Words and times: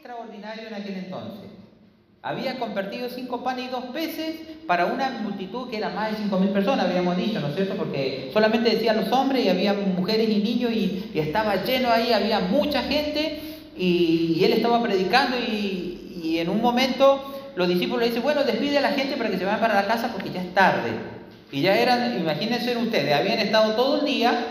extraordinario 0.00 0.68
en 0.68 0.74
aquel 0.74 0.94
entonces. 0.94 1.50
Había 2.22 2.58
convertido 2.58 3.10
cinco 3.10 3.44
panes 3.44 3.66
y 3.66 3.68
dos 3.68 3.84
peces 3.92 4.36
para 4.66 4.86
una 4.86 5.10
multitud 5.22 5.68
que 5.68 5.76
era 5.76 5.90
más 5.90 6.10
de 6.10 6.16
cinco 6.16 6.38
mil 6.38 6.50
personas, 6.50 6.86
habíamos 6.86 7.18
dicho, 7.18 7.38
¿no 7.38 7.48
es 7.48 7.54
cierto? 7.54 7.74
Porque 7.74 8.30
solamente 8.32 8.70
decían 8.70 8.96
los 8.96 9.12
hombres 9.12 9.44
y 9.44 9.50
había 9.50 9.74
mujeres 9.74 10.28
y 10.28 10.36
niños 10.36 10.72
y, 10.72 11.10
estaba 11.14 11.64
lleno 11.64 11.90
ahí, 11.90 12.14
había 12.14 12.40
mucha 12.40 12.82
gente 12.82 13.40
y, 13.76 14.42
él 14.42 14.54
estaba 14.54 14.82
predicando 14.82 15.36
y, 15.38 16.38
en 16.38 16.48
un 16.48 16.62
momento 16.62 17.52
los 17.56 17.68
discípulos 17.68 18.00
le 18.00 18.06
dicen, 18.06 18.22
bueno, 18.22 18.44
despide 18.44 18.78
a 18.78 18.80
la 18.80 18.92
gente 18.92 19.16
para 19.16 19.28
que 19.28 19.36
se 19.36 19.44
vayan 19.44 19.60
para 19.60 19.74
la 19.74 19.86
casa 19.86 20.10
porque 20.12 20.30
ya 20.30 20.40
es 20.40 20.54
tarde. 20.54 20.92
Y 21.52 21.60
ya 21.60 21.76
eran, 21.78 22.18
imagínense 22.18 22.74
ustedes, 22.74 23.14
habían 23.14 23.38
estado 23.40 23.74
todo 23.74 24.00
el 24.00 24.06
día 24.06 24.46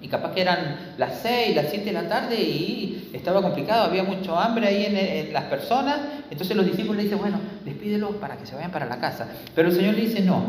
y 0.00 0.08
capaz 0.08 0.34
que 0.34 0.40
eran 0.40 0.94
las 0.98 1.20
6, 1.22 1.54
las 1.54 1.66
7 1.70 1.84
de 1.84 1.92
la 1.92 2.08
tarde 2.08 2.36
y 2.40 2.93
estaba 3.14 3.40
complicado, 3.42 3.84
había 3.84 4.02
mucho 4.02 4.38
hambre 4.38 4.66
ahí 4.66 4.86
en, 4.86 5.32
las 5.32 5.44
personas. 5.44 5.98
Entonces 6.30 6.56
los 6.56 6.66
discípulos 6.66 6.96
le 6.96 7.04
dicen, 7.04 7.18
bueno, 7.18 7.38
despídelos 7.64 8.16
para 8.16 8.36
que 8.36 8.46
se 8.46 8.54
vayan 8.54 8.70
para 8.70 8.86
la 8.86 8.98
casa. 8.98 9.28
Pero 9.54 9.68
el 9.68 9.74
Señor 9.74 9.94
le 9.94 10.02
dice, 10.02 10.20
no. 10.20 10.44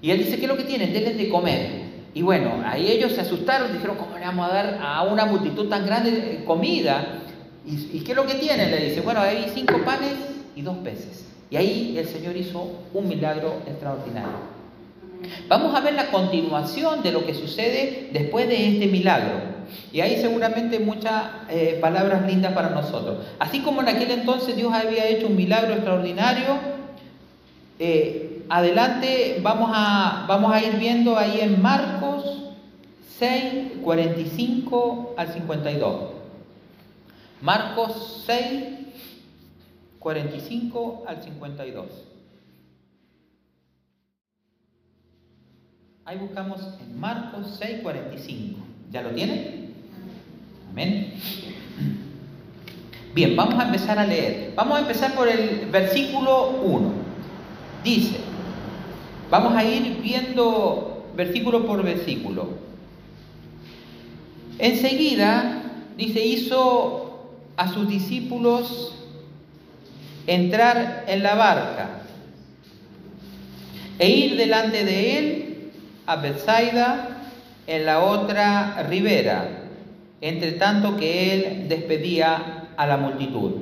Y 0.00 0.10
él 0.10 0.18
dice, 0.18 0.36
¿qué 0.36 0.42
es 0.42 0.48
lo 0.48 0.56
que 0.56 0.64
tienen? 0.64 0.92
Denles 0.92 1.16
de 1.16 1.28
comer. 1.28 1.88
Y 2.14 2.22
bueno, 2.22 2.62
ahí 2.64 2.88
ellos 2.88 3.12
se 3.12 3.20
asustaron, 3.20 3.72
dijeron, 3.72 3.96
¿cómo 3.96 4.18
le 4.18 4.24
vamos 4.24 4.50
a 4.50 4.54
dar 4.54 4.78
a 4.82 5.02
una 5.02 5.24
multitud 5.24 5.68
tan 5.68 5.86
grande 5.86 6.10
de 6.10 6.44
comida? 6.44 7.20
¿Y, 7.66 7.96
¿Y 7.98 8.00
qué 8.00 8.12
es 8.12 8.16
lo 8.16 8.26
que 8.26 8.34
tienen? 8.34 8.70
Le 8.70 8.88
dice, 8.88 9.00
bueno, 9.00 9.20
hay 9.20 9.50
cinco 9.54 9.78
panes 9.84 10.14
y 10.54 10.62
dos 10.62 10.76
peces. 10.78 11.26
Y 11.50 11.56
ahí 11.56 11.96
el 11.96 12.06
Señor 12.06 12.36
hizo 12.36 12.80
un 12.92 13.08
milagro 13.08 13.62
extraordinario. 13.66 14.57
Vamos 15.48 15.74
a 15.74 15.80
ver 15.80 15.94
la 15.94 16.10
continuación 16.10 17.02
de 17.02 17.12
lo 17.12 17.24
que 17.24 17.34
sucede 17.34 18.10
después 18.12 18.48
de 18.48 18.68
este 18.68 18.86
milagro. 18.86 19.58
Y 19.92 20.00
hay 20.00 20.20
seguramente 20.20 20.78
muchas 20.78 21.24
eh, 21.50 21.78
palabras 21.80 22.26
lindas 22.26 22.52
para 22.52 22.70
nosotros. 22.70 23.18
Así 23.38 23.60
como 23.60 23.80
en 23.82 23.88
aquel 23.88 24.10
entonces 24.10 24.56
Dios 24.56 24.72
había 24.72 25.06
hecho 25.06 25.26
un 25.26 25.36
milagro 25.36 25.74
extraordinario, 25.74 26.58
eh, 27.78 28.44
adelante 28.48 29.38
vamos 29.42 29.70
a, 29.72 30.24
vamos 30.28 30.52
a 30.52 30.62
ir 30.62 30.76
viendo 30.76 31.16
ahí 31.16 31.40
en 31.40 31.60
Marcos 31.60 32.24
6, 33.18 33.78
45 33.82 35.14
al 35.16 35.32
52. 35.32 36.00
Marcos 37.40 38.22
6, 38.26 38.64
45 39.98 41.04
al 41.06 41.22
52. 41.22 42.07
Ahí 46.08 46.16
buscamos 46.16 46.58
en 46.80 46.98
Marcos 46.98 47.60
6:45. 47.60 48.56
¿Ya 48.90 49.02
lo 49.02 49.10
tienen? 49.10 49.74
Amén. 50.70 51.12
Bien, 53.14 53.36
vamos 53.36 53.62
a 53.62 53.66
empezar 53.66 53.98
a 53.98 54.06
leer. 54.06 54.54
Vamos 54.56 54.78
a 54.78 54.80
empezar 54.80 55.14
por 55.14 55.28
el 55.28 55.66
versículo 55.66 56.62
1. 56.62 56.92
Dice, 57.84 58.16
vamos 59.30 59.54
a 59.54 59.62
ir 59.62 59.98
viendo 60.02 61.10
versículo 61.14 61.66
por 61.66 61.82
versículo. 61.82 62.52
Enseguida, 64.58 65.62
dice, 65.98 66.24
hizo 66.24 67.34
a 67.58 67.70
sus 67.70 67.86
discípulos 67.86 68.94
entrar 70.26 71.04
en 71.06 71.22
la 71.22 71.34
barca 71.34 72.00
e 73.98 74.08
ir 74.08 74.36
delante 74.38 74.86
de 74.86 75.18
él 75.18 75.47
a 76.08 76.16
Bethsaida 76.16 77.08
en 77.66 77.84
la 77.84 78.00
otra 78.00 78.82
ribera, 78.88 79.46
entre 80.22 80.52
tanto 80.52 80.96
que 80.96 81.34
él 81.34 81.68
despedía 81.68 82.70
a 82.76 82.86
la 82.86 82.96
multitud. 82.96 83.52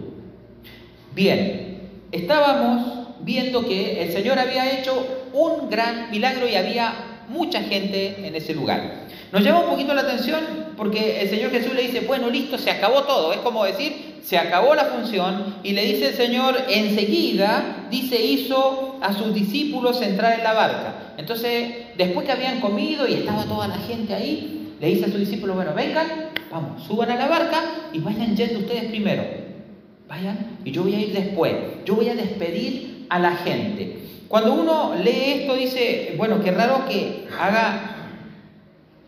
Bien, 1.12 1.80
estábamos 2.12 3.08
viendo 3.20 3.66
que 3.66 4.00
el 4.04 4.12
Señor 4.12 4.38
había 4.38 4.78
hecho 4.78 5.26
un 5.32 5.68
gran 5.68 6.08
milagro 6.12 6.48
y 6.48 6.54
había 6.54 6.94
mucha 7.28 7.62
gente 7.62 8.24
en 8.24 8.36
ese 8.36 8.54
lugar. 8.54 9.06
Nos 9.32 9.42
llama 9.42 9.64
un 9.64 9.70
poquito 9.70 9.92
la 9.92 10.02
atención 10.02 10.44
porque 10.76 11.20
el 11.22 11.28
Señor 11.28 11.50
Jesús 11.50 11.74
le 11.74 11.82
dice, 11.82 12.00
bueno, 12.00 12.30
listo, 12.30 12.58
se 12.58 12.70
acabó 12.70 13.02
todo. 13.02 13.32
Es 13.32 13.40
como 13.40 13.64
decir, 13.64 14.20
se 14.22 14.38
acabó 14.38 14.76
la 14.76 14.84
función 14.84 15.56
y 15.64 15.72
le 15.72 15.84
dice 15.84 16.10
el 16.10 16.14
Señor, 16.14 16.56
enseguida, 16.68 17.88
dice, 17.90 18.22
hizo 18.22 18.98
a 19.02 19.12
sus 19.12 19.34
discípulos 19.34 20.00
entrar 20.00 20.38
en 20.38 20.44
la 20.44 20.52
barca. 20.52 20.94
Entonces, 21.16 21.85
después 21.96 22.26
que 22.26 22.32
habían 22.32 22.60
comido 22.60 23.06
y 23.06 23.14
estaba 23.14 23.44
toda 23.44 23.68
la 23.68 23.76
gente 23.76 24.14
ahí, 24.14 24.74
le 24.80 24.88
dice 24.88 25.06
a 25.06 25.08
sus 25.08 25.20
discípulos, 25.20 25.56
bueno, 25.56 25.72
vengan, 25.74 26.06
vamos, 26.50 26.82
suban 26.82 27.10
a 27.10 27.16
la 27.16 27.28
barca 27.28 27.62
y 27.92 27.98
vayan 28.00 28.36
yendo 28.36 28.60
ustedes 28.60 28.84
primero. 28.84 29.24
Vayan 30.08 30.58
y 30.64 30.70
yo 30.70 30.82
voy 30.82 30.94
a 30.94 31.00
ir 31.00 31.12
después. 31.12 31.54
Yo 31.84 31.96
voy 31.96 32.08
a 32.08 32.14
despedir 32.14 33.06
a 33.08 33.18
la 33.18 33.36
gente. 33.36 33.98
Cuando 34.28 34.54
uno 34.54 34.94
lee 35.02 35.40
esto 35.40 35.54
dice, 35.54 36.14
bueno, 36.16 36.42
qué 36.42 36.50
raro 36.50 36.86
que 36.88 37.26
haga, 37.38 38.10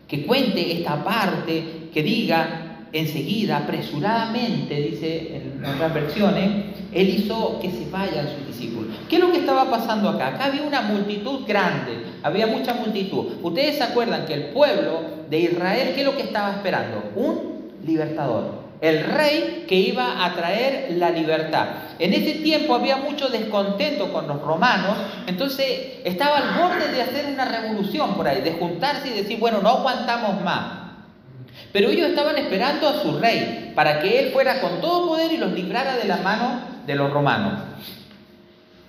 que 0.07 0.25
cuente 0.25 0.79
esta 0.79 1.03
parte, 1.03 1.89
que 1.93 2.03
diga 2.03 2.87
enseguida, 2.91 3.57
apresuradamente, 3.57 4.75
dice 4.75 5.35
en 5.35 5.63
otras 5.63 5.93
versiones, 5.93 6.49
él 6.91 7.09
hizo 7.09 7.59
que 7.59 7.69
se 7.69 7.89
vayan 7.91 8.27
sus 8.29 8.48
discípulos. 8.59 8.95
¿Qué 9.07 9.15
es 9.15 9.21
lo 9.21 9.31
que 9.31 9.39
estaba 9.39 9.69
pasando 9.69 10.09
acá? 10.09 10.27
Acá 10.27 10.45
había 10.45 10.63
una 10.63 10.81
multitud 10.81 11.45
grande, 11.47 12.05
había 12.23 12.47
mucha 12.47 12.73
multitud. 12.73 13.37
Ustedes 13.41 13.77
se 13.77 13.83
acuerdan 13.83 14.25
que 14.25 14.33
el 14.33 14.43
pueblo 14.45 15.01
de 15.29 15.39
Israel, 15.39 15.91
¿qué 15.93 16.01
es 16.01 16.05
lo 16.05 16.15
que 16.15 16.23
estaba 16.23 16.51
esperando? 16.51 17.11
Un 17.15 17.71
libertador. 17.85 18.69
El 18.81 19.03
rey 19.03 19.65
que 19.67 19.75
iba 19.75 20.25
a 20.25 20.33
traer 20.35 20.93
la 20.97 21.09
libertad. 21.09 21.67
En 21.99 22.13
ese 22.13 22.35
tiempo 22.35 22.75
había 22.75 22.95
mucho 22.95 23.27
descontento 23.27 24.11
con 24.13 24.25
los 24.27 24.41
romanos, 24.41 24.95
entonces 25.27 25.99
estaba 26.05 26.37
al 26.37 26.61
borde 26.61 26.89
de 26.89 27.01
hacer 27.01 27.25
una 27.33 27.45
revolución 27.45 28.13
por 28.15 28.27
ahí, 28.27 28.41
de 28.41 28.53
juntarse 28.53 29.09
y 29.09 29.21
decir, 29.21 29.37
bueno, 29.37 29.59
no 29.61 29.69
aguantamos 29.69 30.41
más. 30.43 30.79
Pero 31.73 31.89
ellos 31.89 32.09
estaban 32.09 32.37
esperando 32.37 32.87
a 32.87 33.01
su 33.01 33.19
rey 33.19 33.73
para 33.75 33.99
que 33.99 34.19
él 34.19 34.31
fuera 34.31 34.61
con 34.61 34.79
todo 34.79 35.07
poder 35.07 35.33
y 35.33 35.37
los 35.37 35.51
librara 35.51 35.97
de 35.97 36.05
la 36.05 36.17
mano 36.17 36.61
de 36.87 36.95
los 36.95 37.11
romanos. 37.11 37.68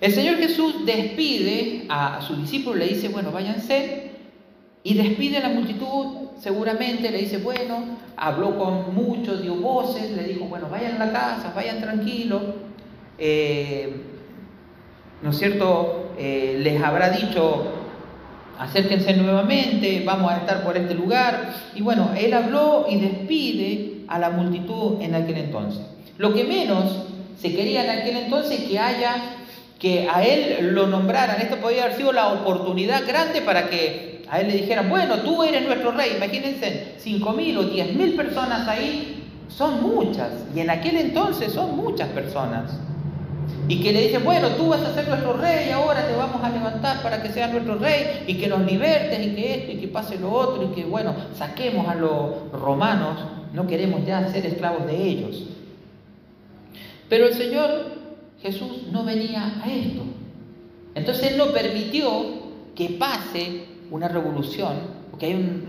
El 0.01 0.11
Señor 0.11 0.37
Jesús 0.37 0.83
despide 0.83 1.85
a 1.87 2.19
sus 2.21 2.41
discípulos, 2.41 2.79
le 2.79 2.87
dice, 2.87 3.09
bueno, 3.09 3.31
váyanse, 3.31 4.11
y 4.83 4.95
despide 4.95 5.37
a 5.37 5.41
la 5.41 5.49
multitud, 5.49 6.29
seguramente 6.39 7.11
le 7.11 7.19
dice, 7.19 7.37
bueno, 7.37 7.99
habló 8.17 8.57
con 8.57 8.95
muchos, 8.95 9.43
dio 9.43 9.53
voces, 9.55 10.09
le 10.11 10.23
dijo, 10.23 10.45
bueno, 10.45 10.69
vayan 10.71 10.99
a 10.99 11.05
la 11.05 11.11
casa, 11.13 11.53
vayan 11.55 11.79
tranquilos, 11.79 12.41
eh, 13.19 13.95
¿no 15.21 15.29
es 15.29 15.37
cierto? 15.37 16.13
Eh, 16.17 16.59
les 16.63 16.81
habrá 16.81 17.11
dicho, 17.11 17.67
acérquense 18.57 19.13
nuevamente, 19.13 20.01
vamos 20.03 20.31
a 20.31 20.37
estar 20.37 20.63
por 20.63 20.77
este 20.77 20.95
lugar. 20.95 21.53
Y 21.75 21.83
bueno, 21.83 22.09
él 22.17 22.33
habló 22.33 22.87
y 22.89 22.99
despide 22.99 24.05
a 24.07 24.17
la 24.17 24.31
multitud 24.31 24.99
en 24.99 25.13
aquel 25.13 25.37
entonces. 25.37 25.85
Lo 26.17 26.33
que 26.33 26.43
menos 26.43 27.05
se 27.39 27.53
quería 27.55 27.83
en 27.83 27.99
aquel 28.01 28.17
entonces 28.17 28.61
que 28.61 28.79
haya, 28.79 29.15
que 29.81 30.07
a 30.07 30.23
él 30.23 30.73
lo 30.73 30.85
nombraran. 30.85 31.41
Esto 31.41 31.57
podría 31.57 31.85
haber 31.85 31.97
sido 31.97 32.13
la 32.13 32.27
oportunidad 32.27 33.01
grande 33.07 33.41
para 33.41 33.67
que 33.67 34.23
a 34.29 34.39
él 34.39 34.47
le 34.47 34.57
dijeran, 34.57 34.87
bueno, 34.89 35.17
tú 35.21 35.41
eres 35.41 35.65
nuestro 35.65 35.91
rey. 35.91 36.13
Imagínense, 36.17 36.93
cinco 36.99 37.33
mil 37.33 37.57
o 37.57 37.63
diez 37.63 37.91
mil 37.95 38.15
personas 38.15 38.67
ahí 38.67 39.23
son 39.47 39.81
muchas. 39.81 40.29
Y 40.55 40.59
en 40.59 40.69
aquel 40.69 40.97
entonces 40.97 41.51
son 41.51 41.75
muchas 41.75 42.09
personas. 42.09 42.71
Y 43.67 43.81
que 43.81 43.91
le 43.91 44.03
dicen, 44.03 44.23
bueno, 44.23 44.49
tú 44.49 44.69
vas 44.69 44.81
a 44.81 44.93
ser 44.93 45.07
nuestro 45.07 45.33
rey, 45.33 45.71
ahora 45.71 46.07
te 46.07 46.15
vamos 46.15 46.43
a 46.43 46.49
levantar 46.49 47.01
para 47.01 47.23
que 47.23 47.29
seas 47.29 47.51
nuestro 47.51 47.75
rey 47.75 48.23
y 48.27 48.35
que 48.35 48.47
nos 48.47 48.61
libertes 48.61 49.19
y 49.19 49.35
que 49.35 49.55
esto 49.55 49.71
y 49.71 49.77
que 49.77 49.87
pase 49.87 50.19
lo 50.19 50.31
otro 50.31 50.63
y 50.63 50.75
que, 50.75 50.85
bueno, 50.85 51.15
saquemos 51.35 51.87
a 51.87 51.95
los 51.95 52.51
romanos, 52.51 53.17
no 53.51 53.65
queremos 53.65 54.05
ya 54.05 54.27
ser 54.29 54.45
esclavos 54.45 54.85
de 54.85 54.95
ellos. 54.95 55.47
Pero 57.09 57.25
el 57.25 57.33
Señor 57.33 58.00
Jesús 58.41 58.87
no 58.91 59.03
venía 59.03 59.61
a 59.63 59.71
esto. 59.71 60.01
Entonces 60.95 61.31
Él 61.31 61.37
no 61.37 61.51
permitió 61.51 62.09
que 62.75 62.89
pase 62.89 63.65
una 63.91 64.07
revolución, 64.07 64.73
que, 65.19 65.27
hay 65.27 65.63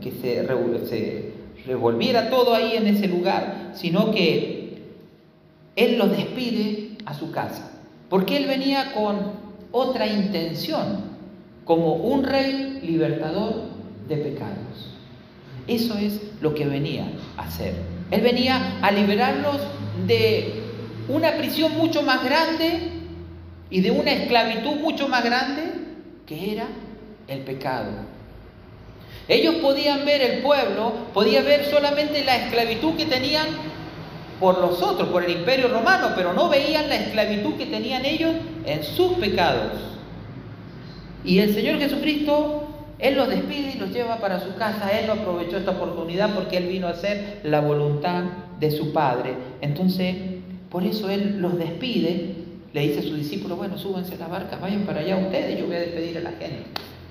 que 0.00 0.10
se, 0.12 0.46
se 0.86 1.32
revolviera 1.66 2.30
todo 2.30 2.54
ahí 2.54 2.76
en 2.76 2.86
ese 2.86 3.06
lugar, 3.06 3.72
sino 3.74 4.10
que 4.10 4.78
Él 5.76 5.98
los 5.98 6.10
despide 6.10 6.96
a 7.04 7.14
su 7.14 7.30
casa. 7.30 7.70
Porque 8.08 8.36
Él 8.36 8.46
venía 8.46 8.92
con 8.94 9.32
otra 9.72 10.06
intención, 10.06 11.12
como 11.64 11.94
un 11.94 12.24
rey 12.24 12.80
libertador 12.82 13.64
de 14.08 14.16
pecados. 14.16 14.90
Eso 15.66 15.96
es 15.96 16.20
lo 16.40 16.54
que 16.54 16.66
venía 16.66 17.06
a 17.36 17.42
hacer. 17.42 17.74
Él 18.10 18.20
venía 18.20 18.78
a 18.82 18.90
liberarlos 18.90 19.58
de 20.06 20.61
una 21.08 21.32
prisión 21.36 21.76
mucho 21.76 22.02
más 22.02 22.24
grande 22.24 22.90
y 23.70 23.80
de 23.80 23.90
una 23.90 24.12
esclavitud 24.12 24.76
mucho 24.76 25.08
más 25.08 25.24
grande 25.24 25.62
que 26.26 26.52
era 26.52 26.66
el 27.28 27.40
pecado. 27.40 27.90
Ellos 29.28 29.56
podían 29.56 30.04
ver 30.04 30.20
el 30.20 30.42
pueblo, 30.42 30.92
podía 31.14 31.42
ver 31.42 31.64
solamente 31.64 32.24
la 32.24 32.36
esclavitud 32.36 32.96
que 32.96 33.06
tenían 33.06 33.46
por 34.40 34.58
los 34.58 34.82
otros, 34.82 35.08
por 35.10 35.24
el 35.24 35.30
imperio 35.30 35.68
romano, 35.68 36.10
pero 36.16 36.32
no 36.32 36.48
veían 36.48 36.88
la 36.88 36.96
esclavitud 36.96 37.54
que 37.54 37.66
tenían 37.66 38.04
ellos 38.04 38.32
en 38.66 38.82
sus 38.82 39.12
pecados. 39.14 39.92
Y 41.24 41.38
el 41.38 41.54
Señor 41.54 41.78
Jesucristo, 41.78 42.68
Él 42.98 43.14
los 43.14 43.28
despide 43.28 43.72
y 43.74 43.78
los 43.78 43.90
lleva 43.92 44.16
para 44.16 44.40
su 44.40 44.56
casa. 44.56 44.90
Él 44.90 45.06
no 45.06 45.12
aprovechó 45.12 45.56
esta 45.56 45.70
oportunidad 45.70 46.34
porque 46.34 46.56
Él 46.56 46.66
vino 46.66 46.88
a 46.88 46.90
hacer 46.90 47.40
la 47.44 47.60
voluntad 47.60 48.24
de 48.58 48.70
su 48.72 48.92
Padre. 48.92 49.34
Entonces, 49.60 50.16
por 50.72 50.84
eso 50.84 51.10
Él 51.10 51.36
los 51.42 51.58
despide, 51.58 52.34
le 52.72 52.80
dice 52.80 53.00
a 53.00 53.02
sus 53.02 53.16
discípulos, 53.16 53.58
bueno, 53.58 53.76
súbanse 53.76 54.14
a 54.14 54.18
la 54.18 54.28
barca, 54.28 54.56
vayan 54.56 54.86
para 54.86 55.00
allá 55.00 55.18
ustedes, 55.18 55.58
yo 55.58 55.66
voy 55.66 55.76
a 55.76 55.80
despedir 55.80 56.16
a 56.16 56.22
la 56.22 56.30
gente. 56.30 56.64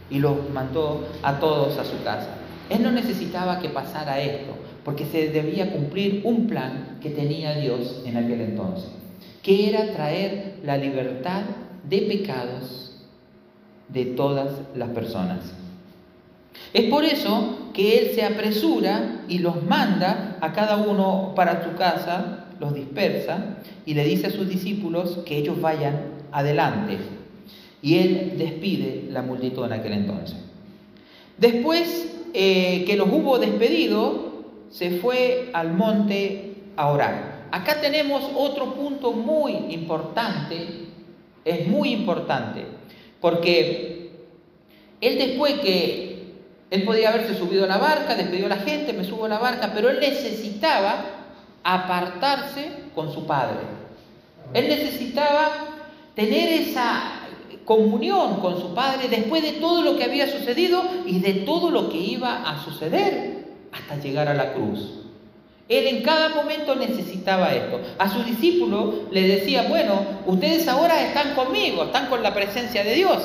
Y 0.09 0.17
los 0.17 0.49
mandó 0.49 1.07
a 1.21 1.39
todos 1.39 1.77
a 1.77 1.85
su 1.85 2.03
casa. 2.03 2.29
Él 2.71 2.81
no 2.81 2.91
necesitaba 2.91 3.59
que 3.59 3.69
pasara 3.69 4.19
esto, 4.19 4.53
porque 4.83 5.05
se 5.05 5.29
debía 5.29 5.71
cumplir 5.71 6.21
un 6.23 6.47
plan 6.47 6.97
que 7.01 7.11
tenía 7.11 7.53
Dios 7.53 8.01
en 8.03 8.17
aquel 8.17 8.41
entonces, 8.41 8.89
que 9.43 9.69
era 9.69 9.91
traer 9.91 10.55
la 10.65 10.77
libertad 10.77 11.43
de 11.87 12.01
pecados 12.01 12.95
de 13.89 14.05
todas 14.05 14.53
las 14.75 14.89
personas. 14.89 15.53
Es 16.73 16.89
por 16.89 17.05
eso 17.05 17.69
que 17.73 17.99
Él 17.99 18.15
se 18.15 18.23
apresura 18.23 19.21
y 19.27 19.37
los 19.37 19.63
manda 19.63 20.37
a 20.41 20.51
cada 20.51 20.77
uno 20.77 21.33
para 21.35 21.63
su 21.63 21.75
casa, 21.77 22.45
los 22.61 22.75
dispersa 22.75 23.57
y 23.87 23.95
le 23.95 24.05
dice 24.05 24.27
a 24.27 24.31
sus 24.31 24.47
discípulos 24.47 25.19
que 25.25 25.35
ellos 25.35 25.59
vayan 25.59 25.99
adelante. 26.31 26.99
Y 27.81 27.97
Él 27.97 28.35
despide 28.37 29.07
la 29.09 29.23
multitud 29.23 29.65
en 29.65 29.73
aquel 29.73 29.93
entonces. 29.93 30.37
Después 31.39 32.13
eh, 32.33 32.85
que 32.85 32.95
los 32.95 33.09
hubo 33.09 33.39
despedido, 33.39 34.43
se 34.69 34.91
fue 34.91 35.49
al 35.53 35.73
monte 35.73 36.53
a 36.77 36.91
orar. 36.91 37.47
Acá 37.51 37.81
tenemos 37.81 38.29
otro 38.35 38.75
punto 38.75 39.11
muy 39.11 39.73
importante, 39.73 40.85
es 41.43 41.67
muy 41.67 41.89
importante, 41.91 42.63
porque 43.19 44.11
él 45.01 45.17
después 45.17 45.55
que 45.55 46.11
él 46.69 46.83
podía 46.83 47.09
haberse 47.09 47.35
subido 47.35 47.65
a 47.65 47.67
la 47.67 47.79
barca, 47.79 48.15
despidió 48.15 48.45
a 48.45 48.49
la 48.49 48.57
gente, 48.57 48.93
me 48.93 49.03
subo 49.03 49.25
a 49.25 49.29
la 49.29 49.39
barca, 49.39 49.71
pero 49.73 49.89
él 49.89 49.99
necesitaba 49.99 51.20
apartarse 51.63 52.71
con 52.95 53.13
su 53.13 53.25
padre. 53.25 53.59
Él 54.53 54.67
necesitaba 54.67 55.49
tener 56.15 56.61
esa 56.61 57.21
comunión 57.65 58.39
con 58.39 58.59
su 58.59 58.73
padre 58.73 59.07
después 59.07 59.43
de 59.43 59.53
todo 59.53 59.81
lo 59.81 59.97
que 59.97 60.03
había 60.03 60.27
sucedido 60.27 60.83
y 61.05 61.19
de 61.19 61.33
todo 61.45 61.71
lo 61.71 61.89
que 61.89 61.97
iba 61.97 62.49
a 62.49 62.63
suceder 62.63 63.45
hasta 63.71 63.97
llegar 63.97 64.27
a 64.27 64.33
la 64.33 64.53
cruz. 64.53 65.01
Él 65.69 65.87
en 65.87 66.03
cada 66.03 66.29
momento 66.29 66.75
necesitaba 66.75 67.53
esto. 67.53 67.79
A 67.97 68.09
sus 68.09 68.25
discípulos 68.25 68.95
le 69.11 69.25
decía, 69.25 69.67
bueno, 69.69 70.01
ustedes 70.25 70.67
ahora 70.67 71.01
están 71.01 71.33
conmigo, 71.33 71.85
están 71.85 72.07
con 72.07 72.21
la 72.21 72.33
presencia 72.33 72.83
de 72.83 72.93
Dios. 72.93 73.23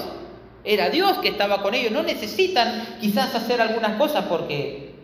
Era 0.63 0.89
Dios 0.91 1.19
que 1.19 1.31
estaba 1.31 1.61
con 1.63 1.75
ellos. 1.75 1.91
No 1.91 2.05
necesitan 2.05 2.99
quizás 3.01 3.35
hacer 3.35 3.61
algunas 3.61 3.97
cosas 3.97 4.27
porque 4.27 4.95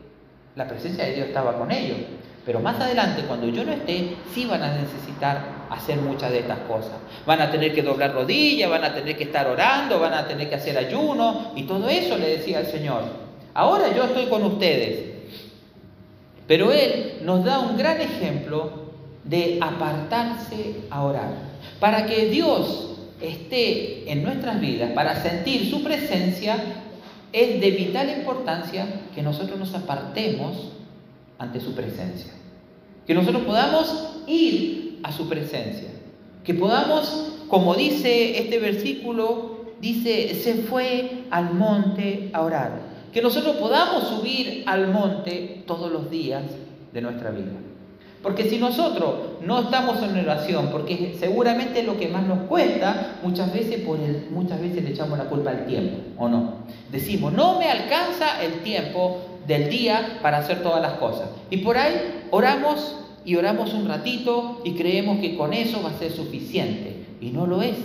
la 0.55 0.69
presencia 0.69 1.05
de 1.05 1.15
Dios 1.15 1.27
estaba 1.29 1.59
con 1.59 1.73
ellos. 1.73 1.99
Pero 2.45 2.59
más 2.61 2.81
adelante, 2.81 3.23
cuando 3.23 3.49
yo 3.49 3.65
no 3.65 3.73
esté, 3.73 4.17
sí 4.35 4.47
van 4.47 4.63
a 4.63 4.75
necesitar 4.75 5.63
hacer 5.71 5.99
muchas 5.99 6.33
de 6.33 6.41
estas 6.41 6.59
cosas. 6.61 6.93
Van 7.25 7.41
a 7.41 7.51
tener 7.51 7.73
que 7.73 7.83
doblar 7.83 8.13
rodillas, 8.13 8.69
van 8.69 8.85
a 8.85 8.95
tener 8.95 9.17
que 9.17 9.25
estar 9.25 9.47
orando, 9.47 10.01
van 10.01 10.15
a 10.15 10.27
tener 10.27 10.49
que 10.49 10.57
hacer 10.57 10.77
ayuno 10.77 11.53
y 11.55 11.63
todo 11.63 11.89
eso 11.89 12.19
le 12.19 12.39
decía 12.39 12.61
el 12.61 12.67
Señor. 12.67 13.05
Ahora 13.55 13.95
yo 13.95 14.05
estoy 14.05 14.27
con 14.27 14.43
ustedes, 14.45 15.13
pero 16.49 16.73
Él 16.73 17.19
nos 17.23 17.45
da 17.45 17.61
un 17.61 17.77
gran 17.77 18.01
ejemplo 18.01 18.91
de 19.23 19.59
apartarse 19.61 20.77
a 20.91 21.05
orar. 21.05 21.31
Para 21.79 22.07
que 22.07 22.27
Dios 22.27 22.97
esté 23.21 24.11
en 24.11 24.25
nuestras 24.25 24.61
vidas, 24.61 24.91
para 24.93 25.23
sentir 25.23 25.71
su 25.71 25.85
presencia, 25.85 26.57
es 27.33 27.61
de 27.61 27.71
vital 27.71 28.11
importancia 28.11 28.87
que 29.15 29.23
nosotros 29.23 29.59
nos 29.59 29.75
apartemos 29.75 30.73
ante 31.43 31.61
su 31.61 31.75
presencia. 31.75 32.33
Que 33.05 33.15
nosotros 33.15 33.43
podamos 33.43 34.21
ir 34.29 35.01
a 35.03 35.11
su 35.11 35.29
presencia. 35.29 35.89
Que 36.45 36.55
podamos, 36.55 37.33
como 37.49 37.75
dice 37.75 38.39
este 38.39 38.61
versículo, 38.61 39.65
dice, 39.81 40.37
se 40.37 40.55
fue 40.55 41.25
al 41.31 41.53
monte 41.55 42.31
a 42.33 42.43
orar 42.43 42.93
que 43.13 43.21
nosotros 43.21 43.57
podamos 43.57 44.05
subir 44.05 44.63
al 44.67 44.89
monte 44.89 45.65
todos 45.67 45.93
los 45.93 46.11
días 46.11 46.45
de 46.93 47.01
nuestra 47.03 47.31
vida. 47.31 47.51
Porque 48.23 48.45
si 48.45 48.57
nosotros 48.59 49.15
no 49.45 49.63
estamos 49.63 50.01
en 50.01 50.17
oración, 50.17 50.69
porque 50.71 51.17
seguramente 51.19 51.83
lo 51.83 51.99
que 51.99 52.09
más 52.09 52.25
nos 52.25 52.47
cuesta, 52.49 53.17
muchas 53.23 53.53
veces, 53.53 53.81
por 53.81 53.99
el, 53.99 54.29
muchas 54.31 54.61
veces 54.61 54.85
le 54.85 54.91
echamos 54.91 55.19
la 55.19 55.25
culpa 55.25 55.51
al 55.51 55.67
tiempo, 55.67 55.99
¿o 56.17 56.29
no? 56.29 56.59
Decimos, 56.91 57.33
no 57.33 57.59
me 57.59 57.69
alcanza 57.69 58.41
el 58.43 58.61
tiempo 58.61 59.32
del 59.47 59.69
día 59.69 60.19
para 60.23 60.39
hacer 60.39 60.63
todas 60.63 60.81
las 60.81 60.95
cosas. 60.95 61.29
Y 61.51 61.59
por 61.59 61.77
ahí 61.77 62.25
oramos 62.31 62.97
y 63.25 63.37
oramos 63.37 63.73
un 63.75 63.87
ratito 63.87 64.61
y 64.65 64.73
creemos 64.73 65.21
que 65.21 65.37
con 65.37 65.53
eso 65.53 65.83
va 65.83 65.91
a 65.91 65.99
ser 65.99 66.13
suficiente. 66.13 67.05
Y 67.21 67.31
no 67.31 67.47
lo 67.47 67.63
es. 67.63 67.77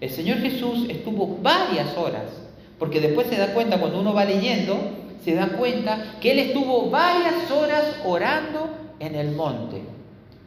El 0.00 0.10
Señor 0.10 0.38
Jesús 0.38 0.86
estuvo 0.88 1.38
varias 1.42 1.96
horas 1.96 2.48
porque 2.78 3.00
después 3.00 3.26
se 3.26 3.36
da 3.36 3.52
cuenta, 3.54 3.78
cuando 3.78 4.00
uno 4.00 4.14
va 4.14 4.24
leyendo, 4.24 4.78
se 5.24 5.34
da 5.34 5.48
cuenta 5.48 6.14
que 6.20 6.30
él 6.30 6.38
estuvo 6.38 6.90
varias 6.90 7.50
horas 7.50 7.84
orando 8.04 8.70
en 9.00 9.16
el 9.16 9.32
monte, 9.32 9.82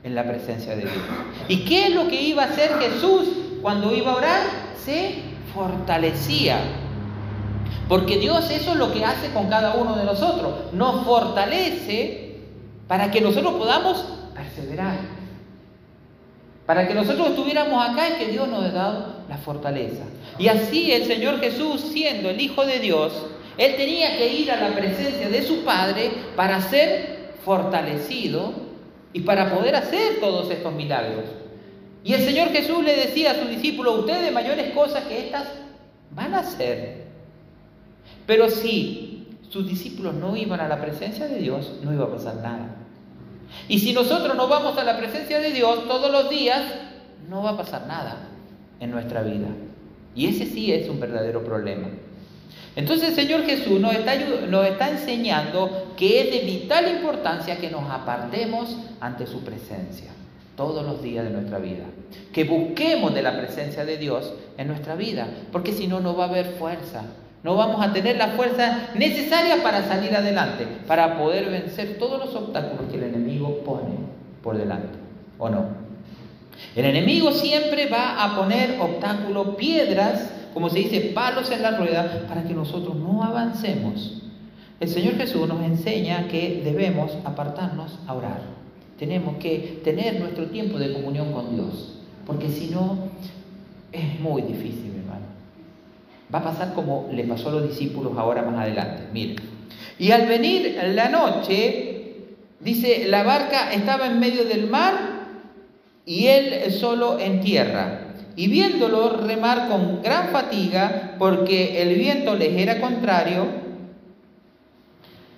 en 0.03 0.15
la 0.15 0.23
presencia 0.23 0.75
de 0.75 0.83
Dios. 0.83 0.93
¿Y 1.49 1.65
qué 1.65 1.87
es 1.87 1.95
lo 1.95 2.07
que 2.07 2.21
iba 2.21 2.43
a 2.43 2.47
hacer 2.47 2.71
Jesús 2.79 3.27
cuando 3.61 3.93
iba 3.93 4.13
a 4.13 4.15
orar? 4.15 4.41
Se 4.83 5.15
fortalecía. 5.53 6.59
Porque 7.91 8.19
Dios 8.19 8.49
eso 8.49 8.71
es 8.71 8.77
lo 8.77 8.93
que 8.93 9.03
hace 9.03 9.31
con 9.31 9.49
cada 9.49 9.75
uno 9.75 9.97
de 9.97 10.05
nosotros. 10.05 10.71
Nos 10.71 11.03
fortalece 11.03 12.37
para 12.87 13.11
que 13.11 13.19
nosotros 13.19 13.55
podamos 13.55 14.05
perseverar. 14.33 14.95
Para 16.65 16.87
que 16.87 16.93
nosotros 16.93 17.31
estuviéramos 17.31 17.85
acá 17.85 18.07
es 18.07 18.13
que 18.13 18.27
Dios 18.27 18.47
nos 18.47 18.63
ha 18.63 18.69
dado 18.69 19.15
la 19.27 19.35
fortaleza. 19.35 20.05
Y 20.39 20.47
así 20.47 20.93
el 20.93 21.03
Señor 21.03 21.41
Jesús, 21.41 21.81
siendo 21.81 22.29
el 22.29 22.39
Hijo 22.39 22.65
de 22.65 22.79
Dios, 22.79 23.11
Él 23.57 23.75
tenía 23.75 24.15
que 24.15 24.35
ir 24.35 24.53
a 24.53 24.69
la 24.69 24.73
presencia 24.73 25.27
de 25.27 25.43
su 25.43 25.65
Padre 25.65 26.11
para 26.37 26.61
ser 26.61 27.33
fortalecido 27.43 28.53
y 29.11 29.19
para 29.19 29.53
poder 29.53 29.75
hacer 29.75 30.21
todos 30.21 30.49
estos 30.49 30.71
milagros. 30.71 31.25
Y 32.05 32.13
el 32.13 32.21
Señor 32.21 32.53
Jesús 32.53 32.85
le 32.85 32.95
decía 32.95 33.31
a 33.31 33.35
sus 33.35 33.49
discípulos, 33.49 33.99
ustedes 33.99 34.31
mayores 34.31 34.73
cosas 34.73 35.03
que 35.03 35.25
estas 35.25 35.43
van 36.11 36.33
a 36.35 36.39
hacer. 36.39 37.10
Pero 38.25 38.49
si 38.49 39.27
sus 39.49 39.67
discípulos 39.67 40.13
no 40.13 40.35
iban 40.35 40.59
a 40.59 40.67
la 40.67 40.81
presencia 40.81 41.27
de 41.27 41.39
Dios, 41.39 41.73
no 41.83 41.93
iba 41.93 42.05
a 42.05 42.11
pasar 42.11 42.35
nada. 42.37 42.75
Y 43.67 43.79
si 43.79 43.93
nosotros 43.93 44.35
no 44.35 44.47
vamos 44.47 44.77
a 44.77 44.83
la 44.83 44.97
presencia 44.97 45.39
de 45.39 45.51
Dios 45.51 45.87
todos 45.87 46.11
los 46.11 46.29
días, 46.29 46.63
no 47.29 47.43
va 47.43 47.51
a 47.51 47.57
pasar 47.57 47.85
nada 47.87 48.29
en 48.79 48.91
nuestra 48.91 49.21
vida. 49.21 49.47
Y 50.15 50.27
ese 50.27 50.45
sí 50.45 50.71
es 50.71 50.89
un 50.89 50.99
verdadero 50.99 51.43
problema. 51.43 51.87
Entonces 52.75 53.09
el 53.09 53.15
Señor 53.15 53.43
Jesús 53.43 53.79
nos 53.79 53.93
está, 53.93 54.15
nos 54.47 54.65
está 54.65 54.89
enseñando 54.89 55.93
que 55.97 56.21
es 56.21 56.31
de 56.31 56.39
vital 56.45 56.89
importancia 56.89 57.57
que 57.57 57.69
nos 57.69 57.89
apartemos 57.89 58.77
ante 59.01 59.27
su 59.27 59.41
presencia 59.41 60.11
todos 60.55 60.85
los 60.85 61.01
días 61.01 61.25
de 61.25 61.31
nuestra 61.31 61.59
vida. 61.59 61.83
Que 62.31 62.45
busquemos 62.45 63.13
de 63.13 63.21
la 63.21 63.37
presencia 63.37 63.83
de 63.83 63.97
Dios 63.97 64.33
en 64.57 64.67
nuestra 64.67 64.95
vida, 64.95 65.27
porque 65.51 65.73
si 65.73 65.87
no, 65.87 65.99
no 65.99 66.15
va 66.15 66.25
a 66.25 66.29
haber 66.29 66.45
fuerza, 66.45 67.03
no 67.43 67.55
vamos 67.55 67.83
a 67.83 67.91
tener 67.91 68.17
la 68.17 68.29
fuerza 68.29 68.89
necesaria 68.93 69.63
para 69.63 69.87
salir 69.87 70.15
adelante, 70.15 70.67
para 70.85 71.17
poder 71.17 71.49
vencer 71.49 71.97
todos 71.97 72.23
los 72.23 72.35
obstáculos 72.35 72.91
que 72.91 72.97
el 72.97 73.03
enemigo 73.03 73.61
pone 73.65 73.95
por 74.43 74.57
delante. 74.57 74.99
¿O 75.39 75.49
no? 75.49 75.65
El 76.75 76.85
enemigo 76.85 77.31
siempre 77.31 77.87
va 77.89 78.23
a 78.23 78.35
poner 78.35 78.79
obstáculos, 78.79 79.55
piedras, 79.55 80.29
como 80.53 80.69
se 80.69 80.79
dice, 80.79 81.11
palos 81.15 81.49
en 81.49 81.63
la 81.63 81.71
rueda, 81.71 82.25
para 82.27 82.43
que 82.43 82.53
nosotros 82.53 82.95
no 82.95 83.23
avancemos. 83.23 84.21
El 84.79 84.89
Señor 84.89 85.15
Jesús 85.15 85.47
nos 85.47 85.63
enseña 85.63 86.27
que 86.27 86.61
debemos 86.63 87.17
apartarnos 87.25 87.97
a 88.05 88.13
orar. 88.13 88.41
Tenemos 88.99 89.37
que 89.37 89.81
tener 89.83 90.19
nuestro 90.19 90.45
tiempo 90.47 90.77
de 90.77 90.93
comunión 90.93 91.31
con 91.31 91.55
Dios, 91.55 91.97
porque 92.27 92.49
si 92.49 92.67
no, 92.67 92.97
es 93.91 94.19
muy 94.19 94.43
difícil. 94.43 94.91
Va 96.33 96.39
a 96.39 96.43
pasar 96.43 96.73
como 96.73 97.09
le 97.11 97.23
pasó 97.23 97.49
a 97.49 97.53
los 97.53 97.69
discípulos 97.69 98.13
ahora 98.17 98.41
más 98.41 98.59
adelante. 98.59 99.03
Miren. 99.13 99.35
Y 99.99 100.11
al 100.11 100.27
venir 100.27 100.79
la 100.95 101.09
noche, 101.09 102.15
dice, 102.59 103.05
la 103.07 103.23
barca 103.23 103.71
estaba 103.71 104.07
en 104.07 104.19
medio 104.19 104.45
del 104.45 104.67
mar 104.67 104.93
y 106.05 106.27
él 106.27 106.71
solo 106.71 107.19
en 107.19 107.41
tierra. 107.41 108.07
Y 108.35 108.47
viéndolo 108.47 109.17
remar 109.17 109.67
con 109.67 110.01
gran 110.01 110.29
fatiga, 110.29 111.15
porque 111.19 111.81
el 111.81 111.95
viento 111.95 112.35
les 112.35 112.57
era 112.57 112.79
contrario, 112.79 113.45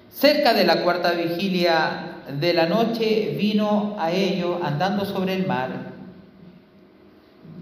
cerca 0.10 0.54
de 0.54 0.64
la 0.64 0.84
cuarta 0.84 1.12
vigilia 1.12 2.14
de 2.40 2.54
la 2.54 2.68
noche 2.68 3.36
vino 3.38 3.96
a 4.00 4.12
ellos 4.12 4.60
andando 4.64 5.06
sobre 5.06 5.34
el 5.34 5.46
mar 5.46 5.92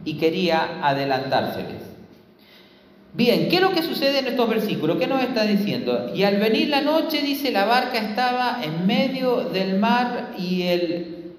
y 0.05 0.17
quería 0.17 0.79
adelantárseles. 0.83 1.80
Bien, 3.13 3.49
¿qué 3.49 3.57
es 3.57 3.61
lo 3.61 3.71
que 3.71 3.83
sucede 3.83 4.19
en 4.19 4.27
estos 4.27 4.47
versículos? 4.47 4.97
¿Qué 4.97 5.05
nos 5.05 5.21
está 5.21 5.43
diciendo? 5.43 6.11
Y 6.15 6.23
al 6.23 6.37
venir 6.37 6.69
la 6.69 6.79
noche, 6.79 7.21
dice, 7.21 7.51
la 7.51 7.65
barca 7.65 7.97
estaba 7.97 8.61
en 8.63 8.87
medio 8.87 9.49
del 9.49 9.79
mar 9.79 10.29
y 10.37 10.63
él, 10.63 11.33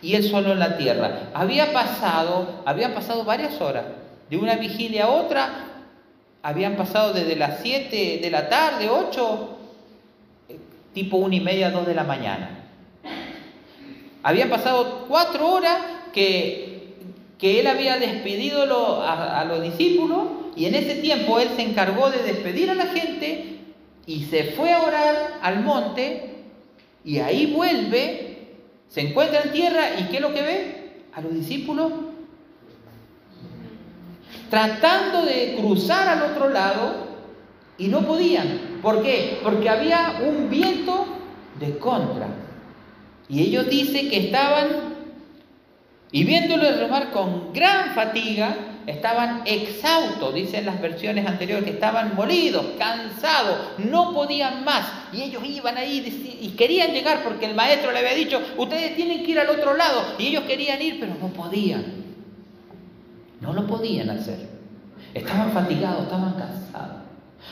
y 0.00 0.14
él 0.14 0.24
solo 0.24 0.52
en 0.52 0.60
la 0.60 0.78
tierra. 0.78 1.30
Había 1.34 1.74
pasado, 1.74 2.62
había 2.64 2.94
pasado 2.94 3.24
varias 3.24 3.60
horas, 3.60 3.84
de 4.30 4.38
una 4.38 4.56
vigilia 4.56 5.04
a 5.04 5.08
otra, 5.08 5.50
habían 6.42 6.74
pasado 6.76 7.12
desde 7.12 7.36
las 7.36 7.60
7 7.60 8.20
de 8.22 8.30
la 8.30 8.48
tarde, 8.48 8.88
8, 8.88 9.58
tipo 10.94 11.18
una 11.18 11.34
y 11.34 11.40
media, 11.40 11.70
2 11.70 11.86
de 11.86 11.94
la 11.94 12.04
mañana. 12.04 12.60
Habían 14.22 14.48
pasado 14.48 15.04
cuatro 15.06 15.52
horas 15.52 15.76
que, 16.14 16.94
que 17.38 17.60
él 17.60 17.66
había 17.66 17.98
despedido 17.98 19.02
a, 19.02 19.40
a 19.40 19.44
los 19.44 19.62
discípulos 19.62 20.43
y 20.56 20.66
en 20.66 20.74
ese 20.74 20.96
tiempo 20.96 21.38
él 21.38 21.48
se 21.56 21.62
encargó 21.62 22.10
de 22.10 22.22
despedir 22.22 22.70
a 22.70 22.74
la 22.74 22.86
gente 22.86 23.58
y 24.06 24.24
se 24.24 24.52
fue 24.52 24.72
a 24.72 24.82
orar 24.82 25.38
al 25.42 25.62
monte 25.62 26.34
y 27.04 27.18
ahí 27.18 27.52
vuelve, 27.52 28.48
se 28.88 29.00
encuentra 29.00 29.42
en 29.42 29.52
tierra 29.52 29.98
y 29.98 30.04
¿qué 30.04 30.16
es 30.16 30.22
lo 30.22 30.32
que 30.32 30.42
ve? 30.42 31.02
A 31.14 31.20
los 31.20 31.34
discípulos 31.34 31.92
tratando 34.54 35.22
de 35.22 35.56
cruzar 35.58 36.06
al 36.06 36.30
otro 36.30 36.48
lado 36.48 37.08
y 37.76 37.88
no 37.88 38.02
podían. 38.02 38.78
¿Por 38.82 39.02
qué? 39.02 39.40
Porque 39.42 39.68
había 39.68 40.20
un 40.24 40.48
viento 40.48 41.06
de 41.58 41.76
contra. 41.78 42.28
Y 43.28 43.42
ellos 43.42 43.68
dicen 43.68 44.10
que 44.10 44.26
estaban, 44.26 44.94
y 46.12 46.24
viéndolo 46.24 46.70
remar 46.70 47.10
con 47.10 47.52
gran 47.52 47.94
fatiga, 47.94 48.54
estaban 48.86 49.42
exhaustos, 49.46 50.34
dicen 50.34 50.66
las 50.66 50.80
versiones 50.80 51.26
anteriores, 51.26 51.64
que 51.64 51.70
estaban 51.70 52.14
molidos, 52.14 52.66
cansados, 52.78 53.58
no 53.78 54.12
podían 54.12 54.64
más. 54.64 54.86
Y 55.12 55.22
ellos 55.22 55.42
iban 55.44 55.76
ahí 55.76 56.38
y 56.40 56.48
querían 56.50 56.92
llegar 56.92 57.22
porque 57.22 57.46
el 57.46 57.54
maestro 57.54 57.92
le 57.92 58.00
había 58.00 58.14
dicho, 58.14 58.40
ustedes 58.56 58.94
tienen 58.94 59.24
que 59.24 59.30
ir 59.32 59.40
al 59.40 59.50
otro 59.50 59.74
lado. 59.74 60.02
Y 60.18 60.28
ellos 60.28 60.44
querían 60.44 60.80
ir, 60.82 61.00
pero 61.00 61.14
no 61.20 61.28
podían. 61.28 62.04
No 63.40 63.52
lo 63.52 63.66
podían 63.66 64.10
hacer. 64.10 64.48
Estaban 65.12 65.52
fatigados, 65.52 66.04
estaban 66.04 66.34
cansados. 66.34 67.04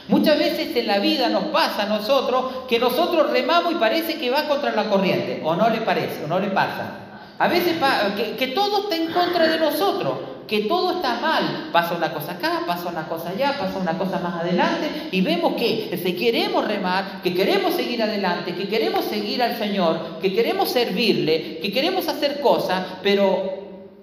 Muchas 0.09 0.39
veces 0.39 0.75
en 0.75 0.87
la 0.87 0.99
vida 0.99 1.29
nos 1.29 1.45
pasa 1.45 1.85
a 1.85 1.87
nosotros 1.87 2.65
que 2.69 2.79
nosotros 2.79 3.31
remamos 3.31 3.73
y 3.73 3.77
parece 3.77 4.19
que 4.19 4.31
va 4.31 4.49
contra 4.49 4.73
la 4.73 4.89
corriente, 4.89 5.41
o 5.45 5.55
no 5.55 5.69
le 5.69 5.83
parece, 5.83 6.25
o 6.25 6.27
no 6.27 6.41
le 6.41 6.49
pasa. 6.49 6.99
A 7.39 7.49
veces 7.49 7.77
que, 8.17 8.37
que 8.37 8.49
todo 8.49 8.85
está 8.85 8.97
en 8.97 9.13
contra 9.13 9.47
de 9.47 9.59
nosotros 9.59 10.15
que 10.53 10.61
todo 10.69 10.97
está 10.97 11.19
mal. 11.19 11.71
Pasa 11.73 11.95
una 11.95 12.13
cosa 12.13 12.33
acá, 12.33 12.65
pasa 12.67 12.91
una 12.91 13.09
cosa 13.09 13.31
allá, 13.31 13.57
pasa 13.59 13.79
una 13.79 13.97
cosa 13.97 14.19
más 14.19 14.35
adelante 14.35 15.09
y 15.11 15.23
vemos 15.23 15.55
que 15.55 15.99
si 16.05 16.13
queremos 16.13 16.69
remar, 16.69 17.23
que 17.23 17.33
queremos 17.33 17.73
seguir 17.73 18.03
adelante, 18.03 18.55
que 18.55 18.69
queremos 18.69 19.07
seguir 19.07 19.43
al 19.43 19.57
Señor, 19.57 20.19
que 20.21 20.35
queremos 20.35 20.69
servirle, 20.69 21.59
que 21.61 21.73
queremos 21.73 22.07
hacer 22.07 22.43
cosas, 22.43 22.85
pero 23.03 23.51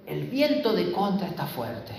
el 0.08 0.24
viento 0.24 0.72
de 0.72 0.90
contra 0.90 1.28
está 1.28 1.46
fuerte. 1.46 1.92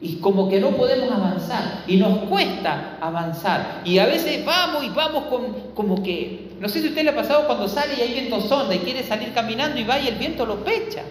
Y 0.00 0.18
como 0.18 0.48
que 0.48 0.60
no 0.60 0.70
podemos 0.70 1.10
avanzar. 1.10 1.82
Y 1.88 1.96
nos 1.96 2.28
cuesta 2.28 2.98
avanzar. 3.00 3.82
Y 3.84 3.98
a 3.98 4.06
veces 4.06 4.44
vamos 4.44 4.84
y 4.84 4.90
vamos 4.90 5.24
con 5.24 5.72
como 5.74 6.00
que... 6.04 6.52
No 6.60 6.68
sé 6.68 6.80
si 6.80 6.86
usted 6.86 7.02
le 7.02 7.10
ha 7.10 7.16
pasado 7.16 7.48
cuando 7.48 7.66
sale 7.66 7.94
y 7.98 8.00
hay 8.00 8.12
viento 8.12 8.40
sonda 8.40 8.76
y 8.76 8.78
quiere 8.78 9.02
salir 9.02 9.32
caminando 9.32 9.80
y 9.80 9.84
va 9.84 9.98
y 9.98 10.06
el 10.06 10.14
viento 10.14 10.46
lo 10.46 10.62
pecha. 10.62 11.02